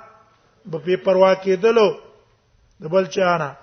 به 0.64 0.78
پی 0.78 0.96
پروا 0.96 1.35
کېدلو 1.35 1.90
د 2.80 2.87
بل 2.88 3.06
چانه 3.09 3.54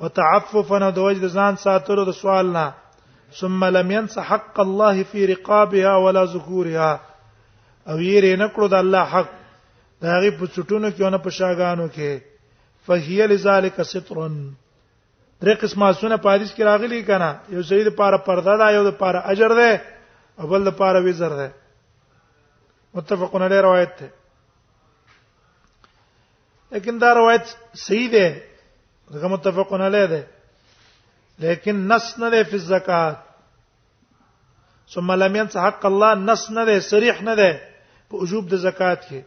وتعففا 0.00 0.90
د 0.90 0.98
وجد 0.98 1.28
ځان 1.28 1.56
ساتلو 1.58 2.04
د 2.04 2.10
سوال 2.10 2.52
نه 2.52 2.72
ثم 3.40 3.64
لم 3.64 3.90
ينس 3.90 4.18
حق 4.18 4.60
الله 4.60 5.02
في 5.04 5.26
رقابها 5.26 5.96
ولا 5.96 6.24
ذكورها 6.24 7.00
او 7.86 7.96
یې 7.98 8.20
رینه 8.24 8.46
کړو 8.54 8.66
د 8.68 8.74
الله 8.84 9.02
حق 9.12 9.28
دا 10.02 10.18
غي 10.22 10.30
په 10.38 10.46
چټونو 10.54 10.88
کې 10.96 11.10
نه 11.14 11.18
په 11.24 11.30
شاګانو 11.38 11.86
کې 11.94 12.22
فهي 12.86 13.26
لذالک 13.32 13.80
ستر 13.92 14.18
درې 15.40 15.54
قسمه 15.62 15.92
سونه 16.00 16.16
په 16.24 16.28
حدیث 16.34 16.50
کې 16.54 16.62
راغلي 16.70 17.02
کنا 17.10 17.30
یو 17.54 17.62
سید 17.70 17.86
لپاره 17.90 18.16
پرده 18.26 18.54
ده 18.62 18.72
یو 18.76 18.84
لپاره 18.88 19.22
اجر 19.34 19.52
ده 19.54 19.80
او 20.38 20.46
بل 20.52 20.62
لپاره 20.70 21.00
وزر 21.06 21.32
ده 21.40 21.48
متفقون 22.94 23.42
علیه 23.48 23.60
روایت 23.66 23.96
ده 24.00 24.08
لیکن 26.76 26.98
دا 27.00 27.12
روایت 27.14 27.46
صحیح 27.86 28.10
ده 28.14 28.28
دغه 29.16 29.28
متفقون 29.34 29.80
علیه 29.88 30.06
ده 30.06 30.26
لیکن 31.46 31.76
نص 31.94 32.06
نه 32.22 32.30
ده 32.36 32.42
فی 32.52 32.56
الزکات 32.62 33.16
ثم 34.94 35.12
لم 35.24 35.36
ينس 35.36 35.56
حق 35.66 35.86
الله 35.86 36.14
نص 36.30 36.50
نه 36.50 36.64
ده 36.64 36.80
صریح 36.92 37.22
نه 37.28 37.34
ده 37.34 37.50
په 38.12 38.20
وجوب 38.22 38.44
د 38.48 38.56
زکات 38.68 39.00
کې 39.08 39.20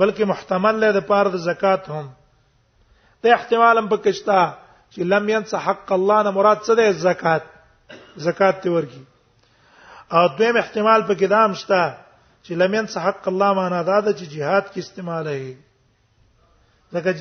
بلکې 0.00 0.24
محتمل 0.32 0.74
له 0.84 0.88
د 0.96 1.00
پاره 1.10 1.28
د 1.34 1.38
زکات 1.48 1.82
هم 1.94 2.06
د 3.24 3.34
احتمال 3.36 3.76
هم 3.80 3.88
پکښتا 3.92 4.40
چې 4.92 5.00
لم 5.14 5.24
ينص 5.34 5.52
حق 5.66 5.88
الله 5.98 6.18
نه 6.28 6.30
مراد 6.38 6.58
څه 6.66 6.72
دی 6.78 6.86
زکات 7.06 7.44
زکات 8.28 8.56
دی 8.64 8.70
ورکی 8.76 9.02
او 10.16 10.22
دویم 10.38 10.56
احتمال 10.62 11.00
پکې 11.08 11.26
دا 11.34 11.40
هم 11.44 11.54
شته 11.64 11.82
چې 12.44 12.52
لم 12.64 12.74
ينص 12.80 12.98
حق 13.08 13.28
الله 13.34 13.52
معنا 13.60 13.82
دا 13.90 14.00
ده 14.06 14.12
چې 14.18 14.26
jihad 14.34 14.64
کې 14.72 14.78
استعمال 14.78 15.26
هي 15.26 15.56
لکه 16.92 17.12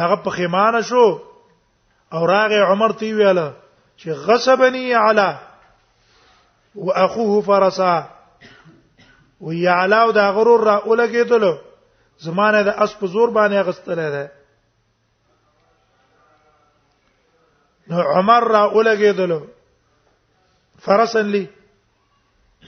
هغه 0.01 0.15
پخیمان 0.27 0.81
شو 0.89 1.05
او 2.13 2.25
راغه 2.33 2.65
عمر 2.71 2.91
تی 2.99 3.13
ویاله 3.13 3.47
چې 3.97 4.09
غصبني 4.27 4.85
علی 4.93 5.27
واخوه 6.87 7.41
فرسا 7.45 7.93
وی 9.45 9.67
علاو 9.67 10.11
دا 10.11 10.31
غرور 10.37 10.63
را 10.69 10.77
اولګیدلو 10.81 11.53
زمانه 12.25 12.61
د 12.67 12.69
اس 12.83 12.95
په 12.99 13.07
زور 13.13 13.29
باندې 13.37 13.65
غستلې 13.67 14.09
ده 14.15 14.31
نو 17.89 18.01
عمر 18.01 18.47
را 18.51 18.61
اولګېدلو 18.73 19.39
فرسن 20.85 21.25
لی 21.35 21.45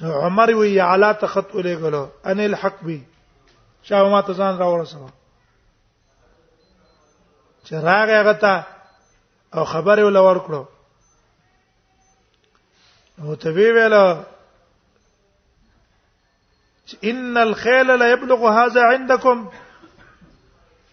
نو 0.01 0.11
عمر 0.19 0.49
وی 0.59 0.79
اعلی 0.81 1.11
تخت 1.21 1.51
اولګلو 1.53 2.03
ان 2.25 2.39
الحق 2.45 2.83
بي 2.83 3.03
شاو 3.89 4.09
ما 4.09 4.21
ته 4.21 4.33
ځان 4.33 4.57
را 4.57 4.65
ورسو 4.67 5.09
چې 7.65 7.73
راغې 7.73 8.21
غتا 8.29 8.55
او 9.53 9.65
خبره 9.73 10.03
ول 10.05 10.17
ورکړو 10.27 10.65
او 13.21 13.35
ته 13.35 13.49
وی 13.49 13.71
ویل 13.71 13.93
ان 17.03 17.37
الخيل 17.37 17.99
لا 17.99 18.11
يبلغ 18.11 18.45
هذا 18.47 18.83
عندكم 18.93 19.49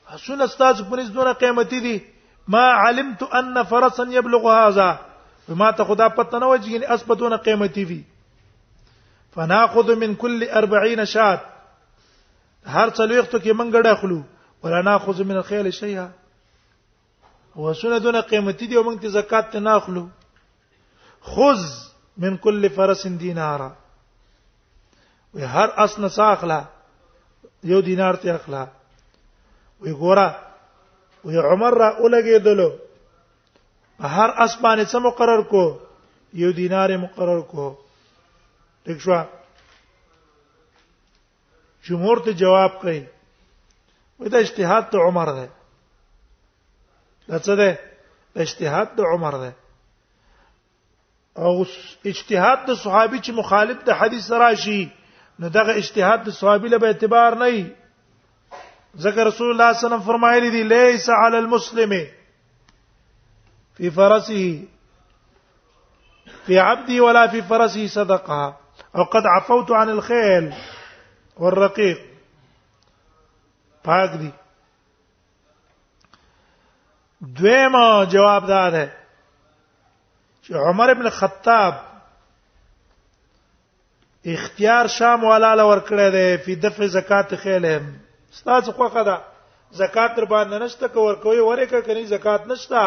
حسن 0.07 0.43
استاذ 0.43 0.85
پولیس 0.91 1.09
دونه 1.11 1.33
قیمتي 1.33 1.81
دي 1.81 2.16
ما 2.55 2.61
علمت 2.81 3.23
ان 3.23 3.63
فرسا 3.71 4.05
يبلغ 4.13 4.49
هذا 4.49 5.01
وما 5.49 5.71
ته 5.79 5.85
خدا 5.85 6.09
پته 6.19 6.35
نه 6.39 6.47
وځي 6.53 6.73
یعنی 6.73 6.87
اسبتونه 6.95 7.37
قیمتي 7.49 7.85
وي 7.91 8.01
فناخذ 9.37 9.91
من 10.03 10.15
كل 10.15 10.49
40 10.61 11.03
شات 11.15 11.41
هر 12.75 12.91
څلوختو 12.91 13.39
کې 13.39 13.53
من 13.55 13.71
ګډه 13.71 13.95
خلو 13.95 14.23
ولا 14.63 14.83
ناخذ 14.91 15.21
من 15.25 15.37
الخيل 15.43 15.73
شيئا 15.73 16.07
وسونه 17.57 17.99
دونه 17.99 18.21
قیمتي 18.31 18.67
دي 18.67 18.77
او 18.77 18.85
موږ 18.85 19.01
ته 19.01 19.09
زکات 19.19 19.51
ته 19.53 19.59
ناخلو 19.69 20.07
خذ 21.35 21.67
من 22.25 22.37
كل 22.37 22.71
فرس 22.79 23.07
دینارا 23.27 23.69
وی 25.35 25.45
هر 25.53 25.69
اسن 25.85 26.09
ساخلا 26.09 26.63
یو 27.71 27.81
دینار 27.87 28.15
ته 28.25 28.35
اخلا 28.35 28.67
وی 29.81 29.95
ګوره 29.95 30.29
وی 31.27 31.37
عمر 31.51 31.73
را 31.83 31.89
اولګېدلو 32.03 32.69
په 33.99 34.07
هر 34.17 34.31
اسمانه 34.45 34.83
څه 34.91 34.99
مقرر 35.07 35.41
کو 35.53 35.63
یو 36.43 36.51
دینار 36.59 36.91
مقرر 37.05 37.41
کو 37.53 37.65
دښ 38.87 38.99
شو 39.05 39.17
جمهور 41.89 42.19
ته 42.27 42.31
جواب 42.43 42.73
کوي 42.83 42.99
وای 44.19 44.29
دا 44.35 44.39
اجتهاد 44.45 44.85
ته 44.93 44.97
عمر 45.09 45.29
ده 45.39 45.47
دا 47.29 47.39
څه 47.47 47.55
ده 47.63 47.69
اجتهاد 48.45 48.89
د 48.99 49.15
عمر 49.15 49.35
ده 49.43 49.51
او 51.45 51.67
اجتهاد 52.13 52.61
د 52.69 52.71
صحابي 52.85 53.19
چې 53.25 53.31
مخالف 53.41 53.79
د 53.91 53.99
حدیث 54.03 54.27
راشي 54.45 54.81
نو 55.43 55.47
دغه 55.59 55.73
اجتهاد 55.83 56.21
د 56.29 56.39
صحابي 56.41 56.69
له 56.75 56.79
اعتبار 56.93 57.33
نه 57.43 57.49
ذکر 59.05 59.27
رسول 59.27 59.51
الله 59.51 59.73
صلی 59.73 59.85
الله 59.85 59.87
علیه 59.87 59.87
وسلم 59.87 60.05
فرمایلی 60.13 60.51
دی 60.51 60.63
لیس 60.75 61.09
علی 61.23 61.37
المسلم 61.37 61.91
فی 63.77 63.91
فرسه 63.91 64.63
فی 66.47 66.57
عبدی 66.59 66.99
ولا 67.01 67.27
فی 67.33 67.43
فرسه 67.49 67.87
صدقه 67.89 68.33
او 68.95 69.05
قد 69.13 69.27
عفوت 69.37 69.71
عن 69.71 69.89
الخيل 69.91 70.53
والرقيق 71.39 71.99
پاک 73.85 74.11
دی 74.11 74.31
دویما 77.35 78.05
جواب 78.05 78.47
دار 78.49 78.73
ہے 78.73 78.87
چې 80.47 80.55
عمر 80.69 80.89
ابن 80.89 81.09
خطاب 81.19 81.75
اختیار 84.35 84.87
شام 84.97 85.25
ولا 85.25 85.55
لور 85.55 85.79
کړی 85.89 86.13
دی 86.15 86.37
په 86.47 86.61
دفع 86.67 86.87
زکات 86.97 87.35
خیلهم 87.43 88.06
ستاسو 88.33 88.73
خوخه 88.73 89.03
ده 89.05 89.19
زکات 89.71 90.15
در 90.17 90.25
باندې 90.25 90.59
نشته 90.63 90.89
کو 90.89 91.07
ورکوي 91.09 91.39
ورکه 91.41 91.81
کني 91.81 92.05
زکات 92.07 92.47
نشته 92.47 92.79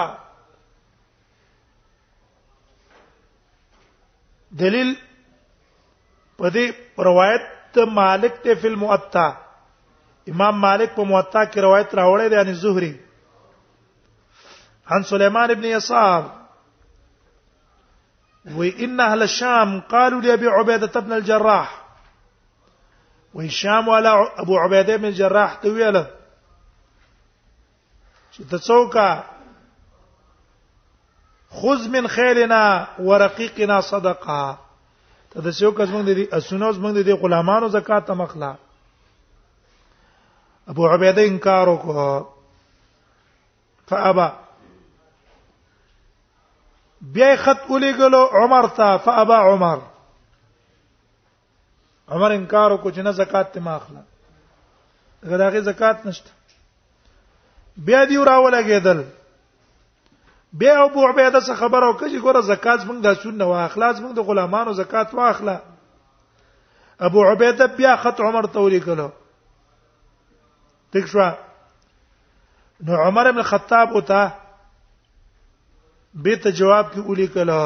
دلیل 4.59 4.93
په 6.39 6.49
دې 6.49 6.65
روایت 7.09 7.47
مالک 7.91 8.33
ته 8.43 8.55
فل 8.61 8.75
موطا 8.75 9.27
امام 10.33 10.55
مالک 10.59 10.89
په 10.95 11.03
موطا 11.11 11.43
کې 11.45 11.59
روایت 11.67 11.89
راوړی 11.95 12.29
دی 12.29 12.35
ان 12.35 12.53
زهري 12.53 12.93
عن 14.95 15.03
سليمان 15.03 15.51
ابن 15.51 15.63
يسار 15.65 16.23
وان 18.55 18.99
اهل 19.05 19.21
الشام 19.21 19.79
قالوا 19.91 20.21
لابي 20.21 20.47
عبيده 20.47 20.99
بن 20.99 21.11
الجراح 21.13 21.78
و 23.35 23.41
هشام 23.41 23.87
والا 23.87 24.27
ابو 24.41 24.59
عبیده 24.59 24.97
بن 24.97 25.11
جراح 25.11 25.55
ته 25.55 25.69
ویل 25.69 26.03
چې 28.31 28.43
ته 28.51 28.57
څوکا 28.57 29.23
خذ 31.51 31.87
من 31.87 32.07
خیلنا 32.07 32.87
ورقیقنا 32.99 33.81
صدقه 33.81 34.57
ته 35.31 35.41
د 35.41 35.51
څوک 35.51 35.81
زمونږ 35.85 36.05
د 36.05 36.13
دې 36.13 36.33
اسونو 36.33 36.73
زمونږ 36.73 37.03
د 37.05 37.09
غلامانو 37.21 37.69
زکات 37.69 38.09
مخلا 38.11 38.53
ابو 40.67 40.87
عبیده 40.87 41.21
انکار 41.21 41.67
وکړ 41.69 42.25
فابا 43.89 44.31
بیا 47.01 47.35
خط 47.35 47.59
ولېګلو 47.69 48.33
عمر 48.43 48.67
ته 48.67 48.97
فابا 48.97 49.37
عمر 49.51 49.77
عمر 52.11 52.31
انکار 52.35 52.71
وکړ 52.71 52.91
چې 52.95 53.01
نه 53.07 53.11
زکات 53.21 53.51
ته 53.55 53.59
ماخله 53.69 55.31
غداغه 55.33 55.61
زکات 55.69 56.05
نشته 56.05 56.31
بیا 57.89 58.03
دی 58.05 58.17
راولګېدل 58.29 59.01
بیا 60.61 60.73
ابو 60.83 61.01
عبیده 61.07 61.39
څخه 61.39 61.55
خبر 61.63 61.83
او 61.87 61.91
کړي 61.97 62.21
ګوره 62.25 62.41
زکات 62.51 62.79
موږ 62.79 63.01
د 63.07 63.13
سنت 63.23 63.41
او 63.47 63.53
اخلاص 63.57 63.99
موږ 63.99 64.13
د 64.15 64.19
غلامانو 64.29 64.73
زکات 64.79 65.13
واخله 65.13 65.61
ابو 67.09 67.23
عبیده 67.31 67.65
بیا 67.81 67.95
خط 68.05 68.21
عمر 68.29 68.47
ته 68.55 68.59
ولیکلو 68.67 69.07
تک 70.91 71.05
شو 71.11 71.27
نو 72.87 73.01
عمر 73.05 73.31
بن 73.31 73.41
خطاب 73.51 73.93
او 73.95 74.01
ته 74.11 74.31
به 76.27 76.35
ته 76.43 76.51
جواب 76.61 76.91
کې 76.93 76.97
ولیکلو 77.05 77.61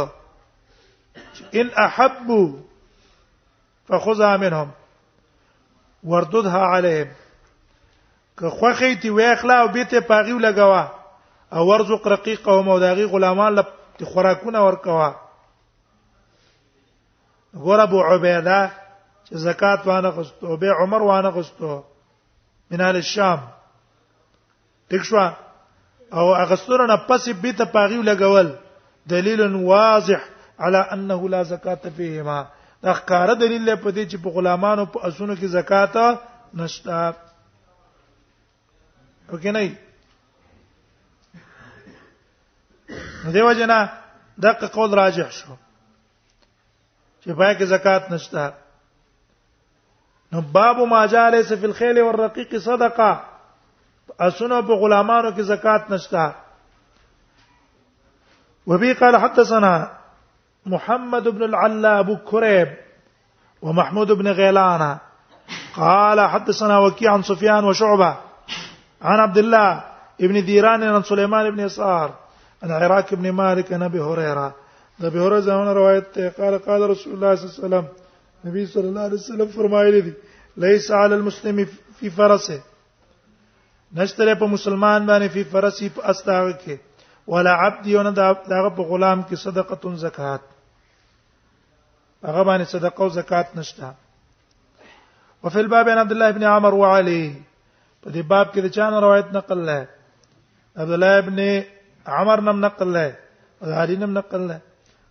ان 1.62 1.70
احبوا 1.88 2.44
فخذها 3.86 4.38
منهم 4.38 4.72
ورددها 6.04 6.62
عليهم 6.66 7.08
که 8.40 8.50
خوخی 8.50 8.96
تی 8.96 9.10
وېخلا 9.12 9.52
او 9.54 9.68
بیت 9.68 9.94
پاغیو 9.96 10.40
لګوا 10.40 10.84
او 11.54 11.68
ورزق 11.70 12.08
رقیق 12.08 12.48
او 12.50 12.64
موداغي 12.64 13.06
غلامان 13.06 13.56
له 13.56 13.66
خوراکونه 14.06 14.60
ورکوا 14.66 15.16
غور 17.56 17.80
ابو 17.84 18.04
عبیده 18.04 18.72
چې 19.30 19.34
زکات 19.34 19.88
وانه 19.88 20.10
غستو 20.10 20.58
به 20.58 20.72
عمر 20.82 21.02
وانه 21.02 21.30
غستو 21.30 21.84
منال 22.72 22.96
الشام 22.96 23.40
تخوا 24.90 25.34
او 26.14 26.36
اغستورنا 26.36 26.96
پس 26.98 27.30
بیت 27.30 27.62
پاغیو 27.62 28.04
لګول 28.04 28.48
دلیل 29.08 29.56
واضح 29.56 30.20
على 30.60 30.78
انه 30.78 31.30
لا 31.30 31.44
زکات 31.44 31.88
فيهما 31.88 32.48
دا 32.84 32.92
ښکار 33.00 33.30
دلیل 33.44 33.68
په 33.84 33.90
دې 33.96 34.04
چې 34.12 34.18
په 34.24 34.30
غلامانو 34.36 34.86
په 34.94 34.98
اسونو 35.08 35.34
کې 35.40 35.48
زکات 35.58 35.94
نشته 36.62 36.98
او 39.32 39.36
کې 39.44 39.50
نه 39.58 39.62
دیو 43.36 43.50
جنا 43.60 43.80
دغه 44.44 44.68
قول 44.76 44.90
راجح 45.02 45.28
شو 45.38 45.54
چې 47.22 47.30
پای 47.40 47.54
کې 47.58 47.66
زکات 47.76 48.04
نشته 48.16 48.42
نو 50.32 50.40
باب 50.58 50.78
ما 50.96 51.04
جاله 51.16 51.42
فی 51.64 51.68
الخیل 51.72 51.98
والرقیق 52.04 52.52
صدقه 52.70 53.12
اسنه 54.20 54.62
په 54.62 54.74
غلامانو 54.86 55.30
کې 55.36 55.42
زکات 55.56 55.84
نشته 55.98 56.24
وبي 58.72 58.92
قال 59.00 59.16
حدثنا 59.28 59.74
محمد 60.72 61.28
بن 61.28 61.44
العلا 61.44 62.00
أبو 62.00 62.18
كريب 62.18 62.68
ومحمود 63.62 64.12
بن 64.12 64.28
غيلان 64.28 64.98
قال 65.76 66.22
حدثنا 66.22 66.80
وكيع 66.80 67.14
عن 67.14 67.22
سفيان 67.22 67.64
وشعبة 67.66 68.10
عن 69.02 69.20
عبد 69.20 69.38
الله 69.38 69.84
ابن 70.22 70.46
ديران 70.46 70.84
عن 70.84 71.04
سليمان 71.04 71.52
بن 71.52 71.60
يسار 71.60 72.14
عن 72.64 72.72
عراك 72.72 73.14
بن 73.14 73.32
مالك 73.32 73.74
عن 73.74 73.84
أبي 73.84 74.00
هريرة 74.00 74.56
أبي 75.02 75.20
هريرة 75.20 75.40
زمان 75.40 75.68
روايت 75.68 76.20
قال 76.20 76.60
قال 76.66 76.90
رسول 76.90 77.14
الله 77.14 77.36
صلى 77.36 77.46
الله 77.46 77.54
عليه 77.60 77.68
وسلم 77.78 77.86
النبي 78.46 78.66
صلى 78.66 78.84
الله 78.84 79.02
عليه 79.02 79.14
وسلم 79.16 79.48
فرمایلی 79.48 80.02
دي 80.02 80.14
ليس 80.58 80.92
على 80.92 81.16
المسلم 81.16 81.68
في 82.00 82.10
فرسه 82.10 82.62
نشتره 83.96 84.34
په 84.34 84.46
مسلمان 84.46 85.06
باندې 85.08 85.30
فی 85.34 85.44
فرسی 85.44 85.90
په 85.90 86.10
استاغه 86.10 86.78
ولا 87.28 87.52
عبد 87.52 87.88
یونه 87.88 88.12
داغه 88.50 88.70
په 88.70 88.82
غلام 88.82 89.24
کې 89.32 89.36
صدقه 89.36 89.96
زکات 89.96 90.53
هغه 92.28 92.44
باندې 92.50 92.66
صدقه 92.74 93.02
او 93.04 93.10
زکات 93.20 93.48
نشته 93.58 93.90
وفي 95.44 95.60
الباب 95.60 95.90
عن 95.90 95.98
عبد 95.98 96.12
الله 96.12 96.32
بن 96.38 96.44
عمر 96.44 96.74
وعلي 96.82 97.24
په 98.04 98.10
دې 98.16 98.22
باب 98.32 98.48
کې 98.54 98.60
د 98.66 98.68
چانه 98.78 99.00
روایت 99.06 99.28
نقل 99.38 99.60
لای 99.70 99.84
عبد 100.84 100.92
الله 100.98 101.12
ابن 101.24 101.40
عمر 102.20 102.40
نم 102.48 102.66
نقل 102.66 102.90
لای 102.98 103.12
او 103.64 103.74
علي 103.82 103.96
نم 104.06 104.14
نقل 104.20 104.42
لای 104.52 104.60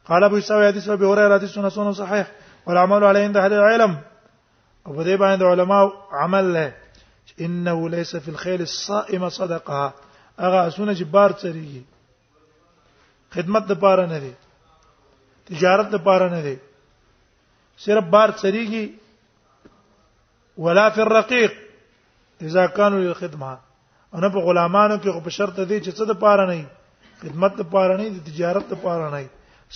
قال 0.09 0.23
ابو 0.29 0.39
يسوع 0.41 0.63
حديث 0.69 0.89
ابي 0.97 1.07
هريره 1.11 1.35
حديث 1.37 1.51
سنه 1.59 1.93
صحيح 2.01 2.27
والعمل 2.67 3.05
عليه 3.11 3.25
عند 3.29 3.37
اهل 3.43 3.53
العلم 3.59 3.99
او 4.87 4.91
په 4.97 5.05
دې 5.05 5.19
باندې 5.23 5.43
علماء 5.53 5.85
عمل 6.25 6.45
لای 6.57 6.73
انه 7.41 7.89
ليس 7.99 8.17
في 8.17 8.29
الخيل 8.37 8.61
الصائمه 8.71 9.29
صدقه 9.29 9.93
اغه 10.41 10.69
اسونه 10.69 10.93
جبار 11.05 11.31
چریږي 11.33 11.83
خدمت 13.39 13.63
د 13.73 13.81
پاره 13.87 14.07
نه 14.13 14.19
دی 14.27 14.33
تجارت 15.51 15.89
د 15.95 16.05
پاره 16.05 16.29
نه 16.37 16.43
دی 16.49 16.59
صرف 17.85 18.05
بار 18.15 18.29
سریږي 18.43 18.93
ولا 20.65 20.89
في 20.97 21.03
الرقيق 21.03 21.53
اذا 22.49 22.67
كانوا 22.67 22.99
للخدمه 22.99 23.53
انا 24.15 24.29
په 24.29 24.41
غلامانو 24.49 24.99
کې 25.03 25.23
په 25.29 25.37
شرط 25.39 25.57
دي 25.71 25.79
چې 25.85 25.91
څه 25.99 26.05
د 26.11 26.13
پاره 26.25 26.47
نه 26.51 26.67
خدمت 27.23 27.57
د 27.63 27.67
پاره 27.75 27.97
نه 28.01 28.09
د 28.19 28.21
تجارت 28.29 28.67
د 28.75 28.83
پاره 28.85 29.09
نه 29.15 29.29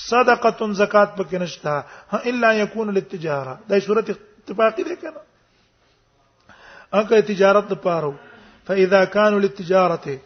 صدقه 0.09 0.71
زکات 0.83 1.17
کې 1.17 1.39
نشته 1.45 1.85
الا 2.35 2.53
يكون 2.63 2.95
للتجاره 2.99 3.59
دا 3.73 3.79
شرط 3.89 4.11
اتفاقي 4.17 4.85
دی 4.91 4.97
کنه 5.05 5.21
اګه 6.95 7.19
تجارت 7.35 7.71
د 7.75 7.83
پاره 7.87 8.13
فاذا 8.71 9.05
كانوا 9.05 9.41
للتجاره 9.47 10.19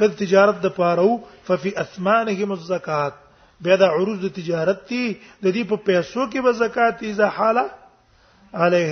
کله 0.00 0.14
تجارت 0.24 0.60
د 0.68 0.74
پاره 0.80 1.18
ففي 1.50 1.76
اثمانهم 1.86 2.52
الزکات 2.58 3.21
بیا 3.64 3.76
د 3.76 3.82
عروض 3.96 4.18
د 4.22 4.26
تجارت 4.38 4.78
تی 4.88 5.04
د 5.42 5.44
دې 5.54 5.62
په 5.72 5.76
پیسو 5.88 6.22
کې 6.30 6.38
به 6.46 6.52
زکات 6.62 6.96
اذا 7.10 7.26
حاله 7.36 7.66
علیه 8.64 8.90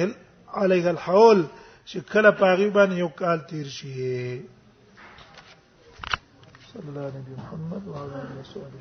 علیه 0.63 0.87
الحول 0.95 1.41
چې 1.89 1.97
کله 2.13 2.31
پاغي 2.45 2.69
باندې 2.79 2.95
یو 3.03 3.11
کال 3.23 3.39
تیر 3.51 3.67
شي 3.81 3.91
صلی 6.71 6.89
الله 6.91 7.05
علیه 7.09 7.23
محمد 7.41 7.83
وعلى 7.93 8.15
اله 8.25 8.35
وصحبه 8.41 8.81